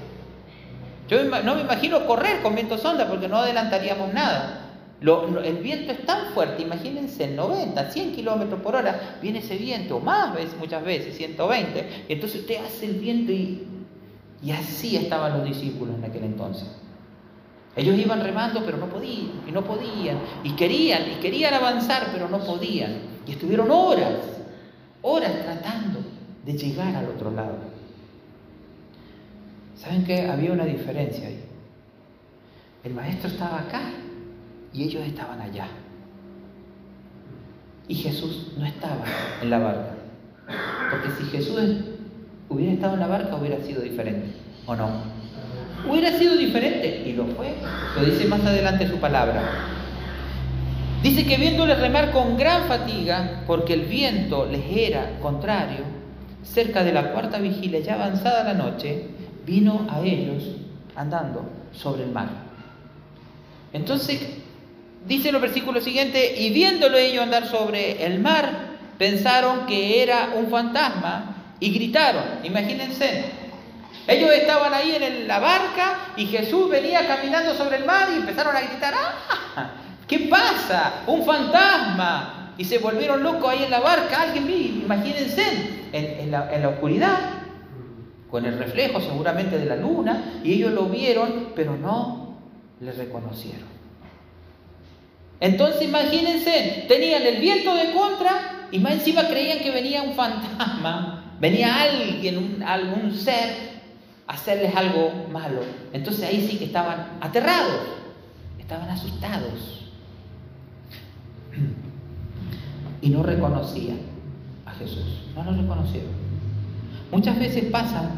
Yo 1.12 1.22
no 1.26 1.56
me 1.56 1.62
imagino 1.62 2.08
correr 2.08 2.42
con 2.42 2.56
viento 2.56 2.78
sonda 2.78 3.06
porque 3.06 3.28
no 3.28 3.40
adelantaríamos 3.40 4.14
nada. 4.14 4.62
el 5.02 5.58
viento 5.58 5.92
es 5.92 6.06
tan 6.06 6.28
fuerte, 6.28 6.62
imagínense, 6.62 7.28
90, 7.28 7.92
100 7.92 8.16
kilómetros 8.16 8.62
por 8.62 8.78
hora 8.78 9.18
viene 9.22 9.40
ese 9.40 9.58
viento, 9.58 10.00
más 10.00 10.34
veces, 10.34 10.56
muchas 10.58 10.86
veces, 10.86 11.18
120. 11.18 12.06
Y 12.08 12.14
entonces 12.14 12.40
usted 12.40 12.64
hace 12.66 12.86
el 12.86 12.94
viento 12.94 13.34
y, 13.34 13.68
y 14.42 14.52
así 14.52 14.96
estaban 14.96 15.34
los 15.38 15.44
discípulos 15.44 15.96
en 15.98 16.06
aquel 16.06 16.24
entonces. 16.24 16.70
Ellos 17.76 17.98
iban 17.98 18.22
remando, 18.22 18.64
pero 18.66 18.78
no 18.78 18.86
podían, 18.86 19.32
y 19.46 19.52
no 19.52 19.66
podían, 19.66 20.18
y 20.46 20.52
querían, 20.52 21.12
y 21.12 21.16
querían 21.16 21.54
avanzar, 21.54 22.08
pero 22.14 22.30
no 22.30 22.40
podían. 22.40 23.02
Y 23.28 23.32
estuvieron 23.32 23.70
horas, 23.70 24.16
horas 25.02 25.34
tratando 25.44 26.00
de 26.46 26.54
llegar 26.54 26.96
al 26.96 27.10
otro 27.10 27.32
lado. 27.32 27.81
¿Saben 29.82 30.04
qué? 30.04 30.28
Había 30.30 30.52
una 30.52 30.66
diferencia 30.66 31.28
ahí. 31.28 31.44
El 32.84 32.94
maestro 32.94 33.30
estaba 33.30 33.62
acá 33.62 33.82
y 34.72 34.84
ellos 34.84 35.04
estaban 35.08 35.42
allá. 35.42 35.66
Y 37.88 37.96
Jesús 37.96 38.52
no 38.58 38.66
estaba 38.66 39.04
en 39.42 39.50
la 39.50 39.58
barca. 39.58 39.96
Porque 40.92 41.10
si 41.18 41.24
Jesús 41.32 41.78
hubiera 42.48 42.74
estado 42.74 42.94
en 42.94 43.00
la 43.00 43.08
barca 43.08 43.36
hubiera 43.36 43.60
sido 43.64 43.82
diferente. 43.82 44.28
¿O 44.68 44.76
no? 44.76 44.88
Hubiera 45.90 46.16
sido 46.16 46.38
diferente 46.38 47.04
y 47.08 47.14
lo 47.14 47.26
fue. 47.26 47.56
Lo 47.98 48.06
dice 48.06 48.28
más 48.28 48.46
adelante 48.46 48.88
su 48.88 48.98
palabra. 48.98 49.42
Dice 51.02 51.26
que 51.26 51.38
viéndole 51.38 51.74
remar 51.74 52.12
con 52.12 52.38
gran 52.38 52.66
fatiga, 52.66 53.42
porque 53.48 53.74
el 53.74 53.86
viento 53.86 54.46
les 54.46 54.62
era 54.78 55.18
contrario, 55.20 55.80
cerca 56.44 56.84
de 56.84 56.94
la 56.94 57.14
cuarta 57.14 57.40
vigilia, 57.40 57.80
ya 57.80 57.96
avanzada 57.96 58.44
la 58.44 58.54
noche, 58.54 59.08
vino 59.46 59.88
a 59.90 60.02
ellos 60.02 60.44
andando 60.96 61.50
sobre 61.74 62.04
el 62.04 62.12
mar. 62.12 62.30
Entonces, 63.74 64.22
dice 65.06 65.32
los 65.32 65.42
versículos 65.42 65.84
siguientes, 65.84 66.40
y 66.40 66.50
viéndolo 66.52 66.98
ellos 66.98 67.24
andar 67.24 67.48
sobre 67.48 68.06
el 68.06 68.20
mar, 68.20 68.72
pensaron 68.98 69.66
que 69.66 70.04
era 70.04 70.34
un 70.36 70.50
fantasma 70.50 71.56
y 71.60 71.72
gritaron, 71.72 72.24
imagínense, 72.44 73.26
ellos 74.08 74.32
estaban 74.32 74.74
ahí 74.74 74.96
en 75.00 75.28
la 75.28 75.40
barca 75.40 76.14
y 76.18 76.26
Jesús 76.26 76.70
venía 76.70 77.08
caminando 77.08 77.54
sobre 77.56 77.78
el 77.78 77.86
mar 77.86 78.10
y 78.12 78.18
empezaron 78.18 78.56
a 78.56 78.62
gritar, 78.62 78.94
¡ah! 78.96 79.72
¿Qué 80.08 80.20
pasa? 80.20 81.04
Un 81.08 81.26
fantasma. 81.26 82.54
Y 82.58 82.66
se 82.66 82.80
volvieron 82.80 83.24
locos 83.24 83.50
ahí 83.50 83.64
en 83.64 83.72
la 83.72 83.80
barca, 83.80 84.24
alguien 84.24 84.46
vi, 84.46 84.82
imagínense, 84.84 85.44
en 85.94 86.32
la 86.32 86.70
oscuridad 86.70 87.41
con 88.32 88.46
el 88.46 88.58
reflejo 88.58 89.02
seguramente 89.02 89.60
de 89.60 89.66
la 89.66 89.76
luna, 89.76 90.40
y 90.44 90.54
ellos 90.54 90.72
lo 90.72 90.86
vieron, 90.86 91.50
pero 91.54 91.78
no 91.78 92.38
le 92.80 92.94
reconocieron. 92.94 93.70
Entonces 95.42 95.82
imagínense, 95.82 96.86
tenían 96.88 97.24
el 97.24 97.42
viento 97.42 97.76
de 97.76 97.92
contra 97.92 98.70
y 98.72 98.80
más 98.80 98.94
encima 98.94 99.28
creían 99.28 99.60
que 99.60 99.72
venía 99.72 100.04
un 100.04 100.14
fantasma, 100.14 101.36
venía 101.40 101.82
alguien, 101.82 102.64
algún 102.64 103.12
ser 103.14 103.72
a 104.28 104.34
hacerles 104.34 104.74
algo 104.76 105.28
malo. 105.32 105.62
Entonces 105.92 106.24
ahí 106.24 106.48
sí 106.48 106.58
que 106.58 106.66
estaban 106.66 107.18
aterrados, 107.20 107.82
estaban 108.60 108.88
asustados 108.90 109.90
y 113.02 113.10
no 113.10 113.24
reconocían 113.24 114.00
a 114.66 114.72
Jesús, 114.72 115.24
no 115.36 115.44
lo 115.44 115.60
reconocieron. 115.60 116.21
Muchas 117.12 117.38
veces 117.38 117.66
pasa 117.66 118.10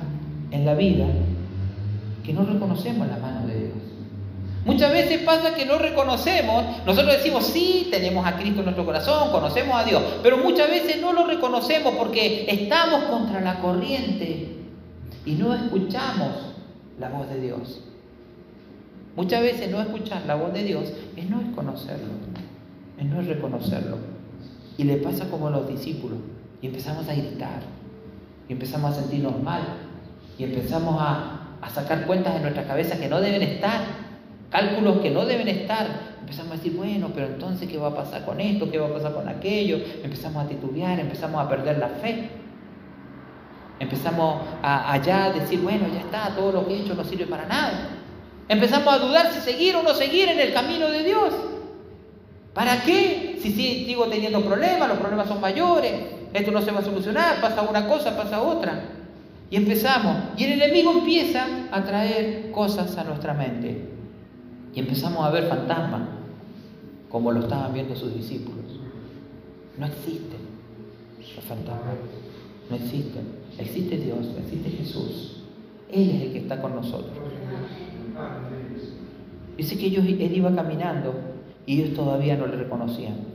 en 0.52 0.66
la 0.66 0.76
vida 0.76 1.08
que 2.24 2.34
no 2.34 2.46
reconocemos 2.46 3.08
la 3.08 3.18
mano 3.18 3.48
de 3.48 3.60
Dios. 3.60 3.74
Muchas 4.66 4.94
veces 4.94 5.22
pasa 5.24 5.56
que 5.56 5.66
no 5.66 5.78
reconocemos, 5.78 6.64
nosotros 6.86 7.18
decimos, 7.18 7.46
sí, 7.48 7.90
tenemos 7.92 8.26
a 8.26 8.38
Cristo 8.38 8.60
en 8.60 8.66
nuestro 8.66 8.86
corazón, 8.86 9.30
conocemos 9.32 9.76
a 9.76 9.84
Dios, 9.84 10.02
pero 10.24 10.38
muchas 10.38 10.70
veces 10.70 11.02
no 11.02 11.12
lo 11.12 11.26
reconocemos 11.26 11.94
porque 11.96 12.46
estamos 12.48 13.04
contra 13.06 13.42
la 13.42 13.60
corriente 13.60 14.56
y 15.26 15.34
no 15.34 15.54
escuchamos 15.54 16.54
la 16.98 17.10
voz 17.10 17.30
de 17.30 17.42
Dios. 17.42 17.82
Muchas 19.18 19.42
veces 19.42 19.70
no 19.70 19.82
escuchar 19.82 20.24
la 20.26 20.36
voz 20.36 20.54
de 20.54 20.64
Dios 20.64 20.94
es 21.18 21.30
no 21.30 21.42
conocerlo, 21.56 22.14
es 22.98 23.06
no 23.06 23.22
reconocerlo. 23.22 23.98
Y 24.78 24.86
le 24.86 24.98
pasa 24.98 25.30
como 25.30 25.48
a 25.48 25.52
los 25.52 25.68
discípulos 25.68 26.20
y 26.62 26.68
empezamos 26.68 27.08
a 27.10 27.14
gritar, 27.14 27.62
y 28.48 28.54
empezamos 28.54 28.92
a 28.92 29.02
sentirnos 29.02 29.42
mal 29.42 29.62
y 30.38 30.44
empezamos 30.44 30.96
a, 31.00 31.40
sacar 31.74 32.06
cuentas 32.06 32.36
en 32.36 32.42
nuestra 32.42 32.66
cabeza 32.66 33.00
que 33.00 33.08
no 33.08 33.22
deben 33.22 33.42
estar, 33.42 33.82
cálculos 34.50 35.00
que 35.00 35.10
no 35.10 35.26
deben 35.26 35.48
estar. 35.48 35.88
Empezamos 36.20 36.52
a 36.52 36.56
decir, 36.58 36.74
bueno, 36.74 37.12
pero 37.16 37.28
entonces, 37.28 37.70
¿qué 37.70 37.78
va 37.78 37.88
a 37.88 37.96
pasar 37.96 38.26
con 38.26 38.42
esto? 38.42 38.70
¿Qué 38.70 38.78
va 38.78 38.88
a 38.88 38.94
pasar 38.94 39.14
con 39.14 39.30
aquello? 39.30 39.78
Empezamos 40.04 40.44
a 40.44 40.50
titubear, 40.50 41.00
empezamos 41.00 41.42
a 41.42 41.48
perder 41.48 41.78
la 41.78 41.88
fe. 41.88 42.30
Empezamos 43.80 44.42
a 44.62 44.94
a 44.94 45.00
decir, 45.32 45.62
bueno, 45.62 45.86
ya 45.94 46.02
está, 46.02 46.36
todo 46.36 46.52
lo 46.52 46.68
que 46.68 46.74
he 46.74 46.80
hecho 46.82 46.96
no 46.96 47.04
sirve 47.06 47.28
para 47.28 47.46
nada. 47.46 47.90
Empezamos 48.50 48.94
a 48.94 49.00
dudar 49.00 49.32
si 49.32 49.40
seguir 49.40 49.76
o 49.78 49.84
no 49.84 49.94
seguir 49.94 50.28
en 50.28 50.40
el 50.42 50.54
camino 50.54 50.90
de 50.90 51.04
Dios. 51.04 51.34
¿Para 52.54 52.84
qué? 52.84 53.40
Si 53.42 53.52
sigo 53.52 54.06
teniendo 54.08 54.42
problemas, 54.42 54.90
los 54.90 54.98
problemas 54.98 55.28
son 55.28 55.42
mayores. 55.42 55.94
Esto 56.34 56.52
no 56.52 56.62
se 56.62 56.72
va 56.72 56.80
a 56.80 56.84
solucionar, 56.84 57.42
pasa 57.42 57.62
una 57.62 57.88
cosa, 57.88 58.18
pasa 58.18 58.42
otra. 58.42 58.84
Y 59.50 59.56
empezamos, 59.56 60.18
y 60.36 60.46
el 60.46 60.54
enemigo 60.54 60.92
empieza 60.92 61.46
a 61.72 61.84
traer 61.84 62.52
cosas 62.52 62.98
a 62.98 63.04
nuestra 63.04 63.34
mente. 63.34 63.90
Y 64.74 64.80
empezamos 64.80 65.24
a 65.24 65.30
ver 65.30 65.48
fantasmas, 65.48 66.02
como 67.10 67.32
lo 67.32 67.42
estaban 67.42 67.74
viendo 67.74 67.96
sus 67.96 68.16
discípulos. 68.16 68.80
No 69.78 69.86
existen 69.86 70.42
los 71.36 71.46
fantasmas, 71.46 71.96
no 72.70 72.76
existen. 72.76 73.44
Existe 73.58 73.98
Dios, 73.98 74.28
existe 74.40 74.70
Jesús. 74.72 75.44
Él 75.92 76.10
es 76.10 76.22
el 76.24 76.32
que 76.32 76.40
está 76.40 76.60
con 76.60 76.76
nosotros. 76.76 77.14
Dice 79.58 79.78
que 79.78 79.86
ellos, 79.86 80.06
él 80.06 80.36
iba 80.36 80.54
caminando 80.56 81.14
y 81.68 81.80
ellos 81.80 81.96
todavía 81.96 82.36
no 82.36 82.48
le 82.48 82.56
reconocían. 82.56 83.34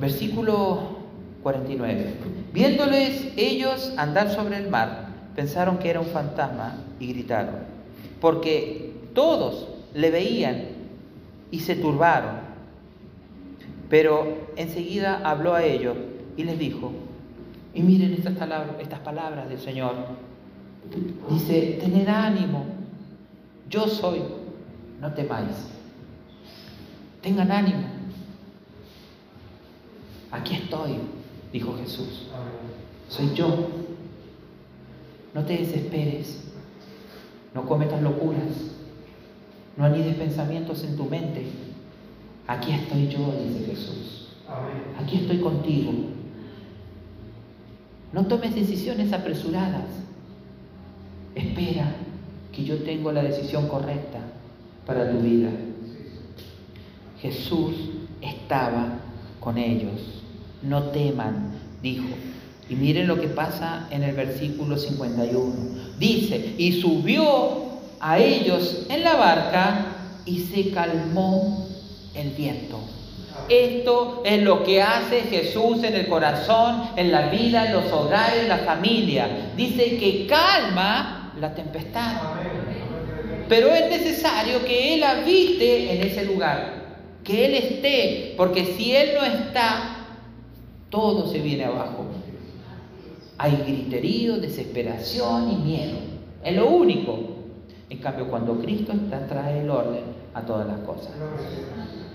Versículo 0.00 0.98
49. 1.42 2.14
Viéndoles 2.52 3.32
ellos 3.36 3.92
andar 3.96 4.30
sobre 4.30 4.58
el 4.58 4.68
mar, 4.68 5.08
pensaron 5.34 5.78
que 5.78 5.90
era 5.90 6.00
un 6.00 6.06
fantasma 6.06 6.76
y 7.00 7.08
gritaron, 7.08 7.56
porque 8.20 8.92
todos 9.14 9.68
le 9.94 10.10
veían 10.10 10.64
y 11.50 11.60
se 11.60 11.76
turbaron. 11.76 12.48
Pero 13.88 14.48
enseguida 14.56 15.20
habló 15.24 15.54
a 15.54 15.64
ellos 15.64 15.96
y 16.36 16.44
les 16.44 16.58
dijo, 16.58 16.92
y 17.74 17.82
miren 17.82 18.12
estas 18.12 18.36
palabras, 18.36 18.76
estas 18.80 19.00
palabras 19.00 19.48
del 19.48 19.60
Señor. 19.60 19.94
Dice, 21.30 21.78
tened 21.80 22.08
ánimo, 22.08 22.64
yo 23.68 23.86
soy, 23.86 24.22
no 25.00 25.12
temáis. 25.12 25.54
Tengan 27.22 27.50
ánimo. 27.50 27.97
Aquí 30.30 30.54
estoy, 30.54 30.98
dijo 31.52 31.76
Jesús. 31.78 32.26
Soy 33.08 33.34
yo. 33.34 33.68
No 35.34 35.44
te 35.44 35.56
desesperes. 35.56 36.44
No 37.54 37.64
cometas 37.66 38.02
locuras. 38.02 38.72
No 39.76 39.84
anides 39.84 40.16
pensamientos 40.16 40.84
en 40.84 40.96
tu 40.96 41.04
mente. 41.04 41.46
Aquí 42.46 42.72
estoy 42.72 43.08
yo, 43.08 43.32
dice 43.42 43.64
Jesús. 43.66 44.28
Aquí 45.00 45.18
estoy 45.18 45.38
contigo. 45.38 45.92
No 48.12 48.26
tomes 48.26 48.54
decisiones 48.54 49.12
apresuradas. 49.12 49.86
Espera 51.34 51.94
que 52.52 52.64
yo 52.64 52.82
tengo 52.82 53.12
la 53.12 53.22
decisión 53.22 53.68
correcta 53.68 54.20
para 54.86 55.10
tu 55.10 55.18
vida. 55.18 55.50
Jesús 57.20 57.74
estaba 58.20 58.98
con 59.38 59.58
ellos. 59.58 60.17
No 60.62 60.84
teman, 60.84 61.52
dijo. 61.82 62.08
Y 62.68 62.74
miren 62.74 63.06
lo 63.06 63.20
que 63.20 63.28
pasa 63.28 63.88
en 63.90 64.02
el 64.02 64.14
versículo 64.14 64.76
51. 64.76 65.54
Dice, 65.98 66.54
y 66.58 66.80
subió 66.80 67.68
a 68.00 68.18
ellos 68.18 68.86
en 68.90 69.02
la 69.02 69.14
barca 69.14 69.86
y 70.26 70.40
se 70.40 70.70
calmó 70.70 71.66
el 72.14 72.30
viento. 72.30 72.80
Esto 73.48 74.22
es 74.24 74.42
lo 74.42 74.62
que 74.64 74.82
hace 74.82 75.22
Jesús 75.22 75.82
en 75.82 75.94
el 75.94 76.08
corazón, 76.08 76.90
en 76.96 77.10
la 77.10 77.28
vida, 77.28 77.66
en 77.66 77.72
los 77.72 77.90
hogares, 77.92 78.42
en 78.42 78.48
la 78.48 78.58
familia. 78.58 79.52
Dice 79.56 79.96
que 79.96 80.26
calma 80.26 81.32
la 81.40 81.54
tempestad. 81.54 82.16
Pero 83.48 83.72
es 83.72 83.88
necesario 83.88 84.62
que 84.64 84.94
Él 84.94 85.04
habite 85.04 85.94
en 85.94 86.06
ese 86.06 86.26
lugar, 86.26 86.84
que 87.24 87.46
Él 87.46 87.54
esté, 87.54 88.34
porque 88.36 88.74
si 88.76 88.94
Él 88.94 89.10
no 89.18 89.24
está, 89.24 89.97
todo 90.90 91.30
se 91.30 91.38
viene 91.38 91.64
abajo. 91.64 92.06
Hay 93.36 93.56
griterío, 93.66 94.38
desesperación 94.38 95.52
y 95.52 95.56
miedo. 95.56 95.98
Es 96.44 96.56
lo 96.56 96.68
único. 96.68 97.18
En 97.90 97.98
cambio, 97.98 98.28
cuando 98.28 98.58
Cristo 98.58 98.92
está, 98.92 99.26
trae 99.26 99.60
el 99.60 99.70
orden 99.70 100.02
a 100.34 100.42
todas 100.42 100.66
las 100.66 100.80
cosas. 100.80 101.10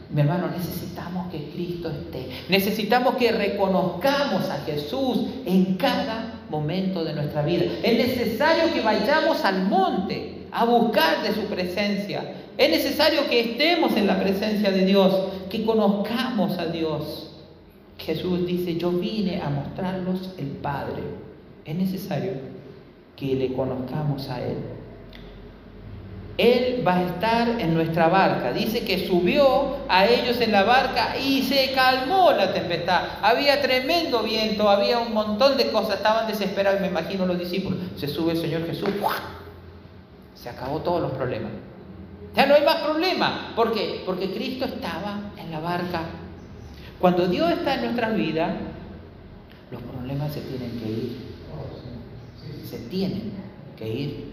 Mi 0.09 0.21
hermano, 0.21 0.47
necesitamos 0.55 1.31
que 1.31 1.49
Cristo 1.49 1.89
esté. 1.89 2.27
Necesitamos 2.49 3.15
que 3.15 3.31
reconozcamos 3.31 4.49
a 4.49 4.59
Jesús 4.65 5.25
en 5.45 5.75
cada 5.75 6.41
momento 6.49 7.03
de 7.03 7.13
nuestra 7.13 7.41
vida. 7.41 7.65
Es 7.81 7.97
necesario 7.97 8.71
que 8.73 8.81
vayamos 8.81 9.43
al 9.43 9.63
monte 9.67 10.45
a 10.51 10.65
buscar 10.65 11.23
de 11.23 11.33
su 11.33 11.47
presencia. 11.47 12.36
Es 12.57 12.69
necesario 12.69 13.27
que 13.27 13.39
estemos 13.51 13.95
en 13.95 14.05
la 14.05 14.19
presencia 14.19 14.71
de 14.71 14.86
Dios, 14.86 15.15
que 15.49 15.65
conozcamos 15.65 16.59
a 16.59 16.67
Dios. 16.67 17.32
Jesús 18.05 18.45
dice, 18.45 18.75
yo 18.75 18.91
vine 18.91 19.41
a 19.41 19.49
mostrarlos 19.49 20.33
el 20.37 20.47
Padre. 20.47 21.03
Es 21.65 21.75
necesario 21.75 22.33
que 23.15 23.35
le 23.35 23.53
conozcamos 23.53 24.29
a 24.29 24.41
Él. 24.41 24.57
Él 26.37 26.83
va 26.85 26.97
a 26.97 27.03
estar 27.03 27.61
en 27.61 27.75
nuestra 27.75 28.07
barca. 28.07 28.51
Dice 28.51 28.83
que 28.83 29.07
subió 29.07 29.77
a 29.87 30.07
ellos 30.07 30.41
en 30.41 30.51
la 30.51 30.63
barca 30.63 31.15
y 31.17 31.43
se 31.43 31.71
calmó 31.73 32.31
la 32.31 32.51
tempestad. 32.53 33.03
Había 33.21 33.61
tremendo 33.61 34.23
viento, 34.23 34.67
había 34.67 34.99
un 34.99 35.13
montón 35.13 35.57
de 35.57 35.71
cosas, 35.71 35.97
estaban 35.97 36.27
desesperados, 36.27 36.81
me 36.81 36.87
imagino 36.87 37.25
los 37.25 37.37
discípulos. 37.37 37.79
Se 37.97 38.07
sube 38.07 38.31
el 38.31 38.39
Señor 38.39 38.65
Jesús, 38.65 38.89
se 40.33 40.49
acabó 40.49 40.79
todos 40.79 41.01
los 41.01 41.11
problemas. 41.11 41.51
Ya 42.35 42.47
no 42.47 42.55
hay 42.55 42.65
más 42.65 42.77
problema. 42.77 43.53
¿Por 43.55 43.71
qué? 43.71 44.01
Porque 44.03 44.33
Cristo 44.33 44.65
estaba 44.65 45.31
en 45.37 45.51
la 45.51 45.59
barca. 45.59 46.01
Cuando 47.03 47.27
Dios 47.27 47.51
está 47.51 47.75
en 47.75 47.81
nuestras 47.81 48.15
vidas, 48.15 48.53
los 49.71 49.81
problemas 49.81 50.33
se 50.33 50.39
tienen 50.39 50.71
que 50.79 50.89
ir. 50.89 51.17
Se 52.63 52.77
tienen 52.87 53.33
que 53.75 53.89
ir. 53.89 54.23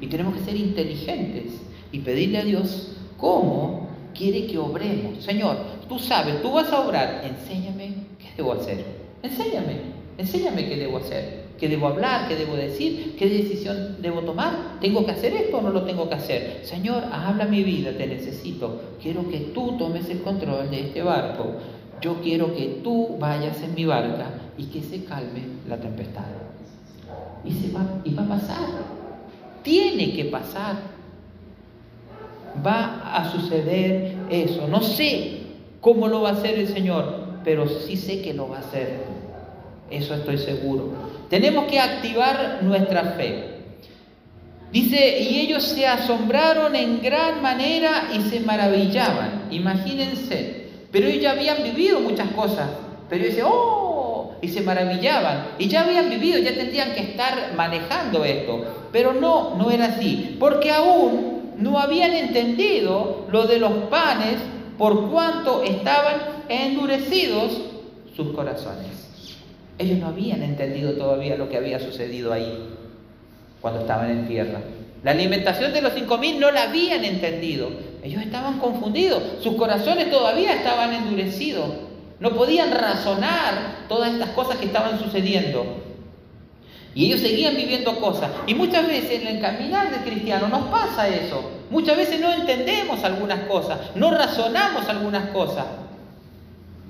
Y 0.00 0.06
tenemos 0.06 0.32
que 0.32 0.40
ser 0.40 0.56
inteligentes 0.56 1.60
y 1.92 1.98
pedirle 1.98 2.38
a 2.38 2.44
Dios 2.44 2.96
cómo 3.18 3.90
quiere 4.16 4.46
que 4.46 4.56
obremos. 4.56 5.22
Señor, 5.22 5.58
tú 5.86 5.98
sabes, 5.98 6.40
tú 6.40 6.50
vas 6.50 6.72
a 6.72 6.80
obrar, 6.80 7.24
enséñame 7.26 7.92
qué 8.18 8.30
debo 8.38 8.54
hacer. 8.54 8.86
Enséñame, 9.22 9.76
enséñame 10.16 10.66
qué 10.66 10.76
debo 10.76 10.96
hacer, 10.96 11.44
qué 11.58 11.68
debo 11.68 11.88
hablar, 11.88 12.26
qué 12.26 12.36
debo 12.36 12.56
decir, 12.56 13.16
qué 13.18 13.28
decisión 13.28 14.00
debo 14.00 14.22
tomar. 14.22 14.78
¿Tengo 14.80 15.04
que 15.04 15.10
hacer 15.12 15.34
esto 15.34 15.58
o 15.58 15.60
no 15.60 15.68
lo 15.68 15.82
tengo 15.82 16.08
que 16.08 16.14
hacer? 16.14 16.60
Señor, 16.62 17.04
habla 17.12 17.44
mi 17.44 17.62
vida, 17.62 17.92
te 17.92 18.06
necesito. 18.06 18.96
Quiero 19.02 19.28
que 19.28 19.40
tú 19.52 19.76
tomes 19.76 20.08
el 20.08 20.22
control 20.22 20.70
de 20.70 20.80
este 20.86 21.02
barco. 21.02 21.56
Yo 22.00 22.20
quiero 22.22 22.54
que 22.54 22.80
tú 22.82 23.16
vayas 23.18 23.60
en 23.62 23.74
mi 23.74 23.84
barca 23.84 24.30
y 24.56 24.66
que 24.66 24.82
se 24.82 25.04
calme 25.04 25.42
la 25.68 25.78
tempestad. 25.78 26.24
Y, 27.44 27.52
se 27.52 27.72
va, 27.72 27.84
y 28.04 28.14
va 28.14 28.24
a 28.24 28.28
pasar 28.28 28.98
tiene 29.68 30.14
que 30.14 30.24
pasar. 30.24 30.76
Va 32.66 33.14
a 33.14 33.30
suceder 33.30 34.16
eso. 34.30 34.66
No 34.66 34.80
sé 34.80 35.40
cómo 35.80 36.08
lo 36.08 36.22
va 36.22 36.30
a 36.30 36.32
hacer 36.32 36.58
el 36.58 36.68
Señor, 36.68 37.40
pero 37.44 37.68
sí 37.68 37.96
sé 37.96 38.22
que 38.22 38.32
lo 38.32 38.48
va 38.48 38.56
a 38.56 38.60
hacer. 38.60 39.04
Eso 39.90 40.14
estoy 40.14 40.38
seguro. 40.38 40.92
Tenemos 41.28 41.66
que 41.66 41.78
activar 41.78 42.60
nuestra 42.62 43.12
fe. 43.12 43.58
Dice, 44.72 45.20
y 45.20 45.40
ellos 45.40 45.64
se 45.64 45.86
asombraron 45.86 46.74
en 46.74 47.00
gran 47.02 47.42
manera 47.42 48.08
y 48.14 48.22
se 48.22 48.40
maravillaban. 48.40 49.48
Imagínense. 49.50 50.57
Pero 50.90 51.06
ellos 51.06 51.22
ya 51.22 51.32
habían 51.32 51.62
vivido 51.62 52.00
muchas 52.00 52.30
cosas. 52.30 52.68
Pero 53.08 53.24
decían, 53.24 53.46
oh, 53.50 54.34
y 54.40 54.48
se 54.48 54.60
maravillaban. 54.62 55.48
Y 55.58 55.68
ya 55.68 55.84
habían 55.84 56.10
vivido, 56.10 56.38
ya 56.38 56.54
tendrían 56.54 56.94
que 56.94 57.00
estar 57.00 57.54
manejando 57.56 58.24
esto. 58.24 58.64
Pero 58.92 59.12
no, 59.12 59.56
no 59.56 59.70
era 59.70 59.86
así, 59.86 60.36
porque 60.38 60.70
aún 60.70 61.52
no 61.56 61.78
habían 61.78 62.12
entendido 62.12 63.26
lo 63.30 63.46
de 63.46 63.58
los 63.58 63.72
panes 63.90 64.36
por 64.78 65.10
cuanto 65.10 65.62
estaban 65.62 66.44
endurecidos 66.48 67.60
sus 68.14 68.32
corazones. 68.32 69.36
Ellos 69.76 69.98
no 69.98 70.08
habían 70.08 70.42
entendido 70.42 70.92
todavía 70.92 71.36
lo 71.36 71.48
que 71.48 71.56
había 71.56 71.78
sucedido 71.78 72.32
ahí 72.32 72.78
cuando 73.60 73.80
estaban 73.80 74.10
en 74.10 74.26
tierra. 74.26 74.60
La 75.02 75.12
alimentación 75.12 75.72
de 75.72 75.82
los 75.82 75.92
cinco 75.92 76.18
mil 76.18 76.40
no 76.40 76.50
la 76.50 76.64
habían 76.64 77.04
entendido. 77.04 77.70
Ellos 78.02 78.22
estaban 78.22 78.58
confundidos. 78.58 79.22
Sus 79.42 79.54
corazones 79.54 80.10
todavía 80.10 80.54
estaban 80.54 80.92
endurecidos. 80.92 81.68
No 82.20 82.30
podían 82.30 82.72
razonar 82.72 83.86
todas 83.88 84.12
estas 84.12 84.30
cosas 84.30 84.56
que 84.56 84.66
estaban 84.66 84.98
sucediendo. 84.98 85.84
Y 86.94 87.06
ellos 87.06 87.20
seguían 87.20 87.54
viviendo 87.54 88.00
cosas. 88.00 88.30
Y 88.46 88.54
muchas 88.54 88.86
veces 88.86 89.22
en 89.22 89.28
el 89.28 89.40
caminar 89.40 89.90
del 89.90 90.00
cristiano 90.00 90.48
nos 90.48 90.64
pasa 90.64 91.08
eso. 91.08 91.48
Muchas 91.70 91.96
veces 91.96 92.20
no 92.20 92.32
entendemos 92.32 93.04
algunas 93.04 93.40
cosas, 93.40 93.78
no 93.94 94.10
razonamos 94.10 94.88
algunas 94.88 95.28
cosas. 95.30 95.66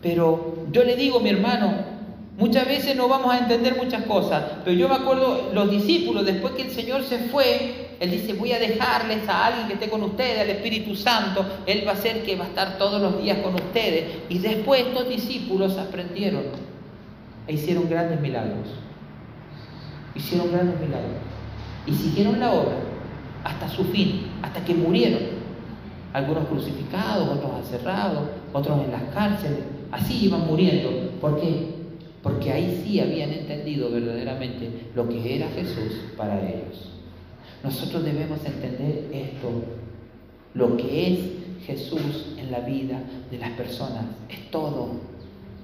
Pero 0.01 0.65
yo 0.71 0.85
le 0.85 0.97
digo, 0.97 1.21
mi 1.21 1.31
hermano, 1.31 1.98
muchas 2.39 2.67
veces 2.67 2.97
no 2.97 3.09
vamos 3.09 3.35
a 3.35 3.39
entender 3.39 3.77
muchas 3.77 4.05
cosas. 4.05 4.45
Pero 4.65 4.77
yo 4.77 4.89
me 4.89 4.95
acuerdo, 4.95 5.51
los 5.53 5.71
discípulos, 5.71 6.25
después 6.25 6.55
que 6.55 6.63
el 6.63 6.71
Señor 6.71 7.03
se 7.03 7.19
fue, 7.19 7.97
Él 8.01 8.11
dice, 8.11 8.33
voy 8.33 8.53
a 8.53 8.59
dejarles 8.59 9.29
a 9.29 9.47
alguien 9.47 9.67
que 9.67 9.75
esté 9.75 9.91
con 9.91 10.03
ustedes, 10.05 10.41
al 10.41 10.49
Espíritu 10.49 10.95
Santo. 10.95 11.45
Él 11.67 11.85
va 11.87 11.93
a 11.93 11.97
ser 11.97 12.23
que 12.23 12.37
va 12.37 12.45
a 12.45 12.49
estar 12.49 12.79
todos 12.79 13.03
los 13.03 13.21
días 13.21 13.39
con 13.39 13.55
ustedes. 13.55 14.23
Y 14.29 14.39
después 14.39 14.87
estos 14.87 15.09
discípulos 15.09 15.77
aprendieron 15.77 16.45
e 17.47 17.55
hicieron 17.55 17.89
grandes 17.91 18.21
milagros. 18.21 18.69
Hicieron 20.15 20.53
grandes 20.53 20.81
milagros. 20.81 21.17
Y 21.87 21.93
siguieron 21.93 22.39
la 22.39 22.53
obra 22.53 22.77
hasta 23.43 23.69
su 23.69 23.85
fin, 23.85 24.29
hasta 24.43 24.65
que 24.65 24.75
murieron. 24.75 25.39
Algunos 26.13 26.47
crucificados, 26.49 27.29
otros 27.29 27.67
aserrados, 27.67 28.29
otros 28.53 28.85
en 28.85 28.93
las 28.93 29.03
cárceles. 29.13 29.61
Así 29.91 30.27
iban 30.27 30.47
muriendo. 30.47 30.91
¿Por 31.21 31.41
qué? 31.41 31.78
Porque 32.23 32.53
ahí 32.53 32.83
sí 32.85 33.01
habían 33.01 33.31
entendido 33.31 33.91
verdaderamente 33.91 34.69
lo 34.95 35.09
que 35.09 35.37
era 35.37 35.49
Jesús 35.51 36.01
para 36.17 36.41
ellos. 36.49 36.91
Nosotros 37.63 38.05
debemos 38.05 38.45
entender 38.45 39.09
esto, 39.13 39.49
lo 40.55 40.77
que 40.77 41.13
es 41.13 41.19
Jesús 41.67 42.35
en 42.39 42.51
la 42.51 42.61
vida 42.61 43.01
de 43.31 43.39
las 43.39 43.51
personas. 43.53 44.05
Es 44.29 44.51
todo. 44.51 44.93